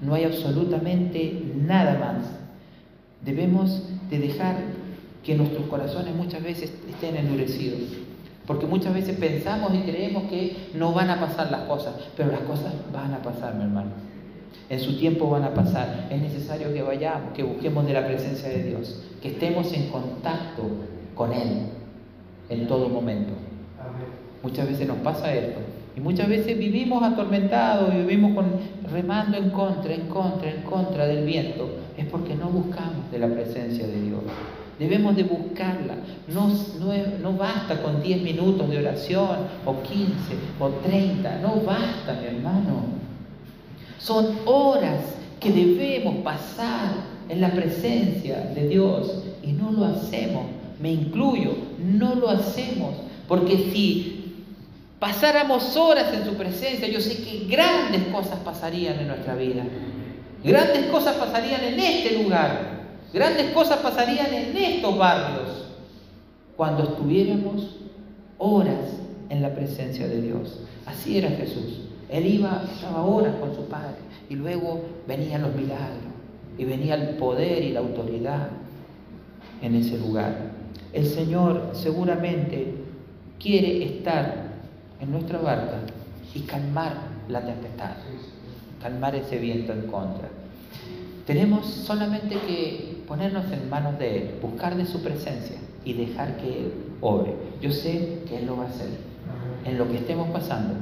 No 0.00 0.14
hay 0.14 0.24
absolutamente 0.24 1.42
nada 1.56 1.98
más. 1.98 2.30
Debemos 3.24 3.82
de 4.10 4.18
dejar 4.18 4.56
que 5.24 5.34
nuestros 5.34 5.66
corazones 5.66 6.14
muchas 6.14 6.42
veces 6.42 6.72
estén 6.88 7.16
endurecidos. 7.16 7.80
Porque 8.46 8.66
muchas 8.66 8.92
veces 8.92 9.16
pensamos 9.16 9.74
y 9.74 9.78
creemos 9.78 10.24
que 10.24 10.68
no 10.74 10.92
van 10.92 11.08
a 11.10 11.18
pasar 11.18 11.50
las 11.50 11.62
cosas, 11.62 11.94
pero 12.16 12.30
las 12.30 12.42
cosas 12.42 12.74
van 12.92 13.14
a 13.14 13.22
pasar, 13.22 13.54
mi 13.54 13.62
hermano. 13.62 13.90
En 14.68 14.80
su 14.80 14.98
tiempo 14.98 15.28
van 15.28 15.44
a 15.44 15.54
pasar. 15.54 16.08
Es 16.10 16.20
necesario 16.20 16.72
que 16.72 16.82
vayamos, 16.82 17.32
que 17.34 17.42
busquemos 17.42 17.86
de 17.86 17.92
la 17.92 18.06
presencia 18.06 18.48
de 18.48 18.62
Dios, 18.64 19.02
que 19.22 19.28
estemos 19.28 19.72
en 19.72 19.88
contacto 19.88 20.62
con 21.14 21.32
Él 21.32 21.66
en 22.48 22.66
todo 22.66 22.88
momento. 22.88 23.32
Muchas 24.42 24.68
veces 24.68 24.86
nos 24.86 24.98
pasa 24.98 25.34
esto. 25.34 25.60
Y 25.96 26.00
muchas 26.00 26.28
veces 26.28 26.58
vivimos 26.58 27.02
atormentados 27.02 27.94
y 27.94 27.98
vivimos 27.98 28.34
con, 28.34 28.46
remando 28.92 29.36
en 29.36 29.50
contra, 29.50 29.94
en 29.94 30.08
contra, 30.08 30.50
en 30.50 30.62
contra 30.62 31.06
del 31.06 31.24
viento. 31.24 31.68
Es 31.96 32.06
porque 32.06 32.34
no 32.34 32.48
buscamos 32.48 33.10
de 33.12 33.18
la 33.18 33.28
presencia 33.28 33.86
de 33.86 34.00
Dios. 34.00 34.20
Debemos 34.78 35.14
de 35.14 35.22
buscarla. 35.22 35.94
No, 36.28 36.48
no, 37.22 37.32
basta 37.38 37.80
con 37.80 38.02
10 38.02 38.22
minutos 38.22 38.68
de 38.68 38.78
oración 38.78 39.38
o 39.64 39.82
15 39.82 40.12
o 40.58 40.68
30. 40.68 41.38
No 41.40 41.60
basta, 41.60 42.18
mi 42.20 42.26
hermano. 42.26 43.03
Son 43.98 44.38
horas 44.44 45.00
que 45.40 45.50
debemos 45.50 46.16
pasar 46.18 46.94
en 47.28 47.40
la 47.40 47.52
presencia 47.52 48.40
de 48.54 48.68
Dios 48.68 49.24
y 49.42 49.52
no 49.52 49.72
lo 49.72 49.85
hacemos. 49.87 50.46
Me 50.80 50.92
incluyo, 50.92 51.54
no 51.78 52.14
lo 52.14 52.30
hacemos. 52.30 52.94
Porque 53.28 53.70
si 53.72 54.35
pasáramos 54.98 55.76
horas 55.76 56.12
en 56.12 56.24
su 56.24 56.35
presencia, 56.35 56.88
yo 56.88 57.00
sé 57.00 57.22
que 57.22 57.46
grandes 57.48 58.02
cosas 58.12 58.38
pasarían 58.44 58.98
en 58.98 59.09
nuestra 59.09 59.35
vida. 59.35 59.64
Grandes 60.42 60.87
cosas 60.87 61.16
pasarían 61.16 61.64
en 61.64 61.80
este 61.80 62.22
lugar. 62.22 62.74
Grandes 63.12 63.52
cosas 63.52 63.78
pasarían 63.78 64.33
en 64.35 64.57
estos 64.57 64.98
barrios 64.98 65.64
cuando 66.57 66.85
estuviéramos 66.85 67.76
horas 68.38 68.90
en 69.28 69.40
la 69.40 69.54
presencia 69.54 70.07
de 70.07 70.20
Dios. 70.20 70.61
Así 70.87 71.18
era 71.18 71.30
Jesús. 71.30 71.83
Él 72.14 72.27
iba, 72.27 72.62
estaba 72.72 73.03
horas 73.03 73.35
con 73.40 73.53
su 73.57 73.64
Padre 73.66 73.96
y 74.31 74.37
luego 74.37 74.83
venían 75.09 75.42
los 75.42 75.53
milagros 75.53 75.98
y 76.57 76.64
venía 76.64 76.94
el 76.94 77.16
poder 77.16 77.64
y 77.64 77.72
la 77.72 77.81
autoridad 77.81 78.50
en 79.61 79.74
ese 79.74 79.98
lugar. 79.98 80.53
El 80.92 81.07
Señor 81.07 81.70
seguramente 81.72 82.72
quiere 83.40 83.85
estar 83.85 84.44
en 85.00 85.11
nuestra 85.11 85.40
barca 85.40 85.81
y 86.33 86.42
calmar 86.42 86.92
la 87.29 87.44
tempestad, 87.44 87.96
calmar 88.81 89.16
ese 89.16 89.38
viento 89.38 89.72
en 89.72 89.88
contra. 89.88 90.29
Tenemos 91.27 91.66
solamente 91.66 92.37
que 92.46 93.03
ponernos 93.09 93.50
en 93.50 93.68
manos 93.68 93.98
de 93.98 94.18
Él, 94.18 94.31
buscar 94.40 94.77
de 94.77 94.87
su 94.87 95.03
presencia 95.03 95.57
y 95.85 95.94
dejar 95.94 96.37
que 96.37 96.46
Él 96.46 96.72
obre. 97.00 97.35
Yo 97.61 97.72
sé 97.72 98.20
que 98.29 98.38
Él 98.38 98.46
lo 98.46 98.57
va 98.59 98.66
a 98.66 98.68
hacer. 98.68 98.90
En 99.64 99.79
lo 99.79 99.88
que 99.88 99.96
estemos 99.96 100.29
pasando, 100.29 100.74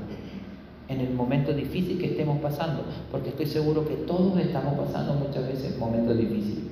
en 0.93 1.01
el 1.01 1.15
momento 1.15 1.53
difícil 1.53 1.99
que 1.99 2.07
estemos 2.07 2.41
pasando, 2.41 2.85
porque 3.11 3.31
estoy 3.31 3.47
seguro 3.47 3.87
que 3.87 3.95
todos 3.95 4.39
estamos 4.39 4.75
pasando 4.75 5.15
muchas 5.15 5.47
veces 5.47 5.79
momentos 5.79 6.17
difíciles. 6.17 6.65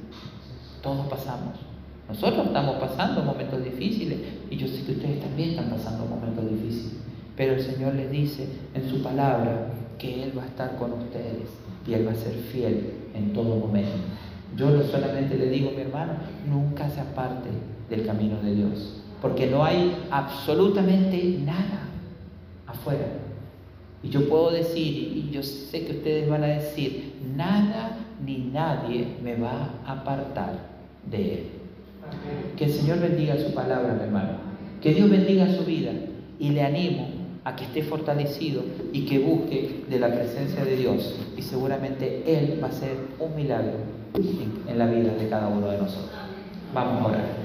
Todos 0.83 1.06
pasamos. 1.06 1.54
Nosotros 2.09 2.48
estamos 2.48 2.76
pasando 2.76 3.22
momentos 3.22 3.64
difíciles 3.64 4.18
y 4.50 4.56
yo 4.56 4.66
sé 4.66 4.85
que 4.85 4.92
ustedes 4.92 5.20
también 5.20 5.50
están 5.50 5.70
pasando 5.70 6.04
momentos 6.06 6.50
difíciles. 6.50 6.98
Pero 7.37 7.54
el 7.54 7.62
Señor 7.62 7.94
les 7.94 8.11
dice 8.11 8.48
en 8.74 8.88
su 8.90 9.02
palabra 9.02 9.68
que 9.98 10.24
Él 10.24 10.37
va 10.37 10.42
a 10.42 10.46
estar 10.46 10.76
con 10.76 10.92
ustedes 10.92 11.48
y 11.87 11.94
Él 11.94 12.06
va 12.06 12.12
a 12.12 12.16
ser 12.16 12.35
fiel 12.35 12.92
en 13.14 13.33
todo 13.33 13.56
momento. 13.56 13.96
Yo 14.56 14.83
solamente 14.83 15.37
le 15.37 15.48
digo, 15.48 15.70
mi 15.70 15.83
hermano, 15.83 16.14
nunca 16.48 16.90
se 16.90 17.00
aparte 17.00 17.48
del 17.88 18.04
camino 18.04 18.40
de 18.42 18.54
Dios, 18.54 19.00
porque 19.22 19.46
no 19.46 19.64
hay 19.64 19.96
absolutamente 20.11 21.38
nada 21.44 21.88
afuera. 22.66 23.06
Y 24.02 24.08
yo 24.08 24.28
puedo 24.28 24.50
decir, 24.50 24.86
y 24.86 25.30
yo 25.30 25.42
sé 25.42 25.84
que 25.84 25.92
ustedes 25.92 26.28
van 26.28 26.42
a 26.42 26.48
decir, 26.48 27.12
nada 27.36 27.98
ni 28.24 28.38
nadie 28.38 29.06
me 29.22 29.36
va 29.36 29.74
a 29.84 29.92
apartar 29.92 30.54
de 31.10 31.34
Él. 31.34 31.46
Que 32.56 32.64
el 32.64 32.72
Señor 32.72 33.00
bendiga 33.00 33.36
su 33.36 33.52
palabra, 33.52 33.94
mi 33.94 34.02
hermano. 34.02 34.38
Que 34.80 34.94
Dios 34.94 35.10
bendiga 35.10 35.48
su 35.54 35.64
vida. 35.64 35.92
Y 36.38 36.50
le 36.50 36.62
animo 36.62 37.08
a 37.44 37.56
que 37.56 37.64
esté 37.64 37.82
fortalecido 37.82 38.62
y 38.92 39.04
que 39.04 39.18
busque 39.18 39.84
de 39.88 39.98
la 39.98 40.08
presencia 40.08 40.64
de 40.64 40.76
Dios. 40.76 41.16
Y 41.36 41.42
seguramente 41.42 42.22
Él 42.26 42.58
va 42.62 42.68
a 42.68 42.70
hacer 42.70 42.96
un 43.18 43.36
milagro 43.36 43.74
en 44.66 44.78
la 44.78 44.86
vida 44.86 45.12
de 45.14 45.28
cada 45.28 45.48
uno 45.48 45.68
de 45.68 45.78
nosotros. 45.78 46.10
Vamos 46.74 47.02
a 47.02 47.06
orar. 47.06 47.39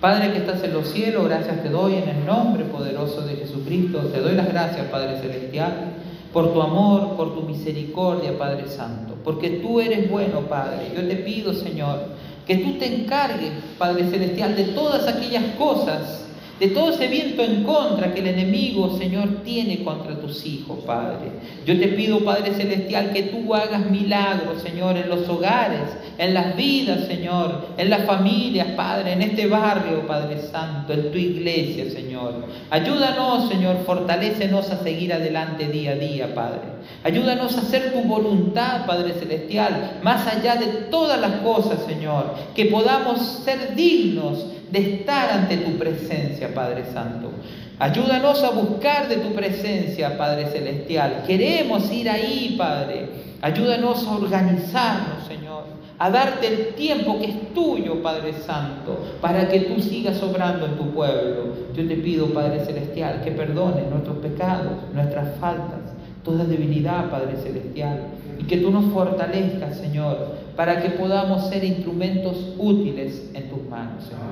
Padre 0.00 0.32
que 0.32 0.38
estás 0.38 0.64
en 0.64 0.72
los 0.72 0.88
cielos, 0.88 1.26
gracias 1.26 1.62
te 1.62 1.68
doy 1.68 1.96
en 1.96 2.08
el 2.08 2.24
nombre 2.24 2.64
poderoso 2.64 3.20
de 3.20 3.36
Jesucristo. 3.36 3.98
Te 3.98 4.20
doy 4.20 4.34
las 4.34 4.48
gracias, 4.48 4.86
Padre 4.86 5.20
Celestial, 5.20 5.92
por 6.32 6.54
tu 6.54 6.62
amor, 6.62 7.16
por 7.16 7.34
tu 7.34 7.42
misericordia, 7.42 8.38
Padre 8.38 8.66
Santo. 8.66 9.16
Porque 9.22 9.50
tú 9.62 9.78
eres 9.78 10.10
bueno, 10.10 10.40
Padre. 10.48 10.92
Yo 10.96 11.06
te 11.06 11.16
pido, 11.16 11.52
Señor, 11.52 11.98
que 12.46 12.56
tú 12.56 12.78
te 12.78 12.86
encargues, 12.86 13.50
Padre 13.76 14.08
Celestial, 14.08 14.56
de 14.56 14.64
todas 14.64 15.06
aquellas 15.06 15.44
cosas 15.58 16.29
de 16.60 16.68
todo 16.68 16.90
ese 16.90 17.08
viento 17.08 17.42
en 17.42 17.64
contra 17.64 18.12
que 18.12 18.20
el 18.20 18.26
enemigo, 18.26 18.98
Señor, 18.98 19.42
tiene 19.42 19.82
contra 19.82 20.20
tus 20.20 20.44
hijos, 20.44 20.80
Padre. 20.84 21.30
Yo 21.64 21.78
te 21.80 21.88
pido, 21.88 22.20
Padre 22.20 22.52
Celestial, 22.52 23.12
que 23.12 23.22
tú 23.22 23.54
hagas 23.54 23.90
milagros, 23.90 24.60
Señor, 24.60 24.98
en 24.98 25.08
los 25.08 25.26
hogares, 25.26 25.80
en 26.18 26.34
las 26.34 26.54
vidas, 26.56 27.06
Señor, 27.06 27.68
en 27.78 27.88
las 27.88 28.04
familias, 28.04 28.68
Padre, 28.76 29.14
en 29.14 29.22
este 29.22 29.46
barrio, 29.46 30.06
Padre 30.06 30.38
Santo, 30.38 30.92
en 30.92 31.10
tu 31.10 31.16
iglesia, 31.16 31.90
Señor. 31.90 32.44
Ayúdanos, 32.68 33.48
Señor, 33.48 33.78
fortalécenos 33.86 34.70
a 34.70 34.82
seguir 34.82 35.14
adelante 35.14 35.66
día 35.66 35.92
a 35.92 35.94
día, 35.94 36.34
Padre. 36.34 36.60
Ayúdanos 37.02 37.56
a 37.56 37.62
hacer 37.62 37.94
tu 37.94 38.02
voluntad, 38.02 38.84
Padre 38.84 39.14
Celestial, 39.14 40.00
más 40.02 40.26
allá 40.26 40.56
de 40.56 40.66
todas 40.90 41.18
las 41.18 41.40
cosas, 41.40 41.78
Señor, 41.86 42.34
que 42.54 42.66
podamos 42.66 43.18
ser 43.44 43.74
dignos 43.74 44.44
de 44.70 44.78
estar 44.78 45.30
ante 45.30 45.56
tu 45.58 45.78
presencia, 45.78 46.54
Padre 46.54 46.84
Santo. 46.92 47.30
Ayúdanos 47.78 48.44
a 48.44 48.50
buscar 48.50 49.08
de 49.08 49.16
tu 49.16 49.32
presencia, 49.32 50.16
Padre 50.18 50.46
Celestial. 50.46 51.24
Queremos 51.26 51.90
ir 51.90 52.10
ahí, 52.10 52.54
Padre. 52.58 53.08
Ayúdanos 53.40 54.06
a 54.06 54.16
organizarnos, 54.16 55.26
Señor. 55.26 55.64
A 55.98 56.10
darte 56.10 56.46
el 56.46 56.74
tiempo 56.74 57.18
que 57.18 57.26
es 57.26 57.54
tuyo, 57.54 58.02
Padre 58.02 58.34
Santo, 58.34 58.98
para 59.20 59.48
que 59.48 59.60
tú 59.60 59.80
sigas 59.80 60.22
obrando 60.22 60.66
en 60.66 60.76
tu 60.76 60.90
pueblo. 60.90 61.54
Yo 61.74 61.86
te 61.86 61.96
pido, 61.96 62.26
Padre 62.32 62.64
Celestial, 62.64 63.22
que 63.22 63.32
perdones 63.32 63.86
nuestros 63.90 64.18
pecados, 64.18 64.72
nuestras 64.94 65.38
faltas, 65.38 65.94
toda 66.24 66.44
debilidad, 66.44 67.10
Padre 67.10 67.36
Celestial. 67.36 68.00
Y 68.38 68.44
que 68.44 68.58
tú 68.58 68.70
nos 68.70 68.92
fortalezcas, 68.92 69.78
Señor, 69.78 70.36
para 70.56 70.80
que 70.82 70.90
podamos 70.90 71.48
ser 71.48 71.64
instrumentos 71.64 72.54
útiles 72.58 73.30
en 73.34 73.50
tus 73.50 73.68
manos, 73.68 74.04
Señor. 74.04 74.30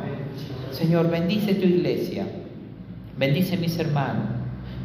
Señor, 0.71 1.11
bendice 1.11 1.55
tu 1.55 1.67
iglesia, 1.67 2.27
bendice 3.17 3.57
mis 3.57 3.79
hermanos, 3.79 4.27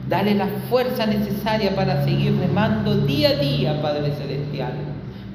dale 0.10 0.36
la 0.36 0.48
fuerza 0.70 1.06
necesaria 1.06 1.76
para 1.76 2.04
seguir 2.04 2.38
remando 2.38 2.98
día 3.06 3.30
a 3.30 3.36
día, 3.36 3.82
Padre 3.82 4.12
Celestial. 4.14 4.74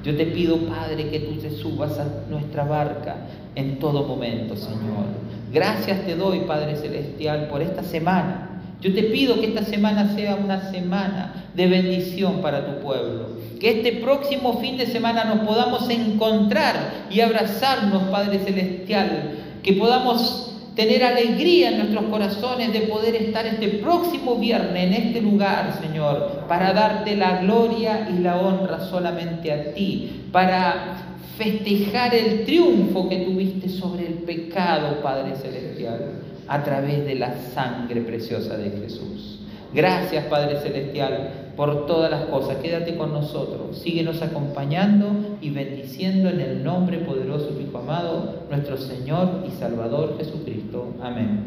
Yo 0.04 0.16
te 0.16 0.26
pido, 0.26 0.58
Padre, 0.66 1.10
que 1.10 1.20
tú 1.20 1.34
te 1.34 1.50
subas 1.50 1.98
a 1.98 2.06
nuestra 2.30 2.64
barca 2.64 3.16
en 3.54 3.78
todo 3.78 4.04
momento, 4.06 4.56
Señor. 4.56 5.06
Gracias 5.52 6.04
te 6.06 6.14
doy, 6.14 6.40
Padre 6.40 6.76
Celestial, 6.76 7.48
por 7.48 7.62
esta 7.62 7.82
semana. 7.82 8.57
Yo 8.80 8.94
te 8.94 9.02
pido 9.04 9.40
que 9.40 9.46
esta 9.46 9.64
semana 9.64 10.14
sea 10.14 10.36
una 10.36 10.70
semana 10.70 11.46
de 11.54 11.66
bendición 11.66 12.40
para 12.40 12.64
tu 12.64 12.80
pueblo. 12.80 13.38
Que 13.58 13.78
este 13.78 14.00
próximo 14.00 14.60
fin 14.60 14.76
de 14.76 14.86
semana 14.86 15.24
nos 15.24 15.40
podamos 15.46 15.90
encontrar 15.90 17.06
y 17.10 17.20
abrazarnos, 17.20 18.04
Padre 18.04 18.38
Celestial. 18.38 19.38
Que 19.64 19.72
podamos 19.72 20.48
tener 20.76 21.02
alegría 21.02 21.70
en 21.70 21.78
nuestros 21.78 22.04
corazones 22.04 22.72
de 22.72 22.82
poder 22.82 23.16
estar 23.16 23.44
este 23.46 23.66
próximo 23.66 24.36
viernes 24.36 24.84
en 24.84 24.92
este 24.92 25.20
lugar, 25.20 25.76
Señor, 25.82 26.44
para 26.48 26.72
darte 26.72 27.16
la 27.16 27.38
gloria 27.40 28.08
y 28.08 28.20
la 28.20 28.40
honra 28.40 28.78
solamente 28.78 29.52
a 29.52 29.74
ti, 29.74 30.26
para 30.30 30.98
festejar 31.36 32.14
el 32.14 32.44
triunfo 32.44 33.08
que 33.08 33.16
tuviste 33.16 33.68
sobre 33.68 34.06
el 34.06 34.14
pecado, 34.14 35.02
Padre 35.02 35.34
Celestial, 35.34 36.12
a 36.48 36.64
través 36.64 37.04
de 37.04 37.14
la 37.14 37.34
sangre 37.54 38.00
preciosa 38.00 38.56
de 38.56 38.70
Jesús. 38.70 39.38
Gracias, 39.72 40.24
Padre 40.26 40.58
Celestial, 40.60 41.52
por 41.54 41.86
todas 41.86 42.10
las 42.10 42.24
cosas. 42.24 42.56
Quédate 42.56 42.96
con 42.96 43.12
nosotros. 43.12 43.78
Síguenos 43.78 44.22
acompañando 44.22 45.36
y 45.42 45.50
bendiciendo 45.50 46.30
en 46.30 46.40
el 46.40 46.64
nombre 46.64 46.98
poderoso 46.98 47.50
Hijo 47.60 47.78
amado, 47.78 48.44
nuestro 48.48 48.78
Señor 48.78 49.44
y 49.46 49.50
Salvador 49.58 50.16
Jesucristo. 50.16 50.94
Amén. 51.02 51.44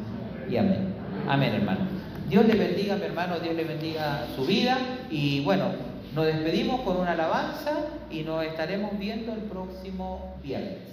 Y 0.50 0.58
amén. 0.58 0.94
Amén, 1.28 1.56
hermano. 1.56 1.80
Dios 2.30 2.46
le 2.46 2.54
bendiga, 2.54 2.96
mi 2.96 3.04
hermano. 3.04 3.40
Dios 3.40 3.56
le 3.56 3.64
bendiga 3.64 4.28
su 4.36 4.46
vida. 4.46 4.78
Y 5.10 5.42
bueno, 5.44 5.66
nos 6.14 6.26
despedimos 6.26 6.82
con 6.82 6.98
una 6.98 7.14
alabanza 7.14 7.72
y 8.12 8.22
nos 8.22 8.46
estaremos 8.46 9.00
viendo 9.00 9.34
el 9.34 9.40
próximo 9.40 10.36
viernes 10.44 10.78
a 10.78 10.82
las 10.82 10.90
20.30. 10.90 10.91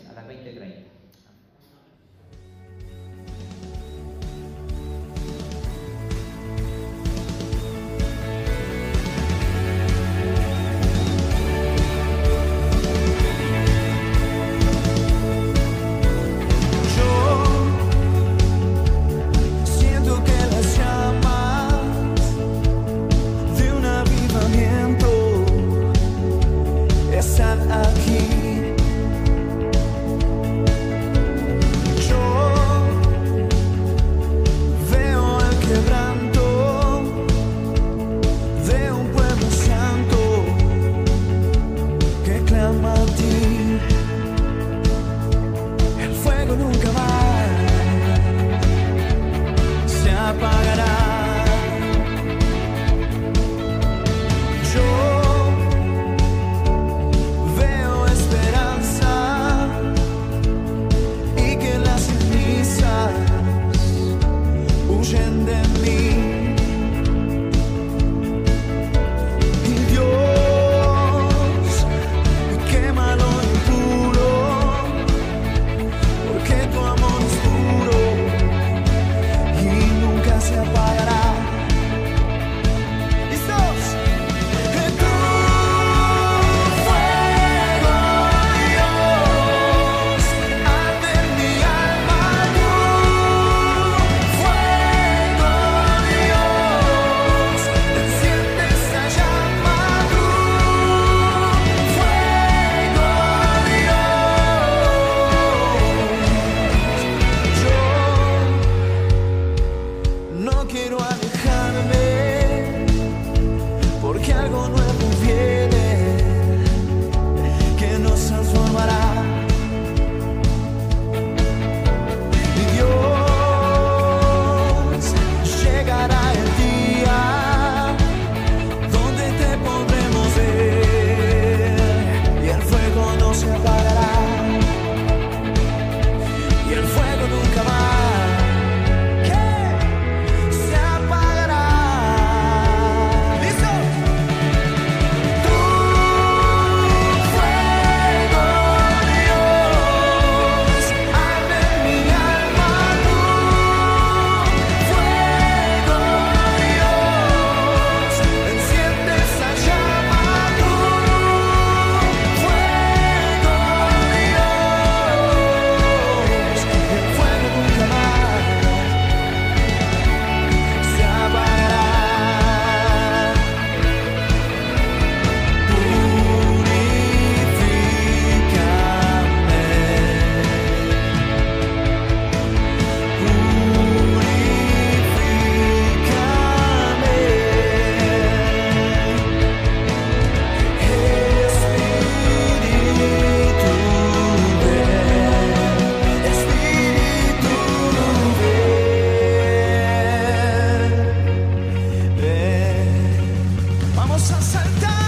time. 204.77 205.08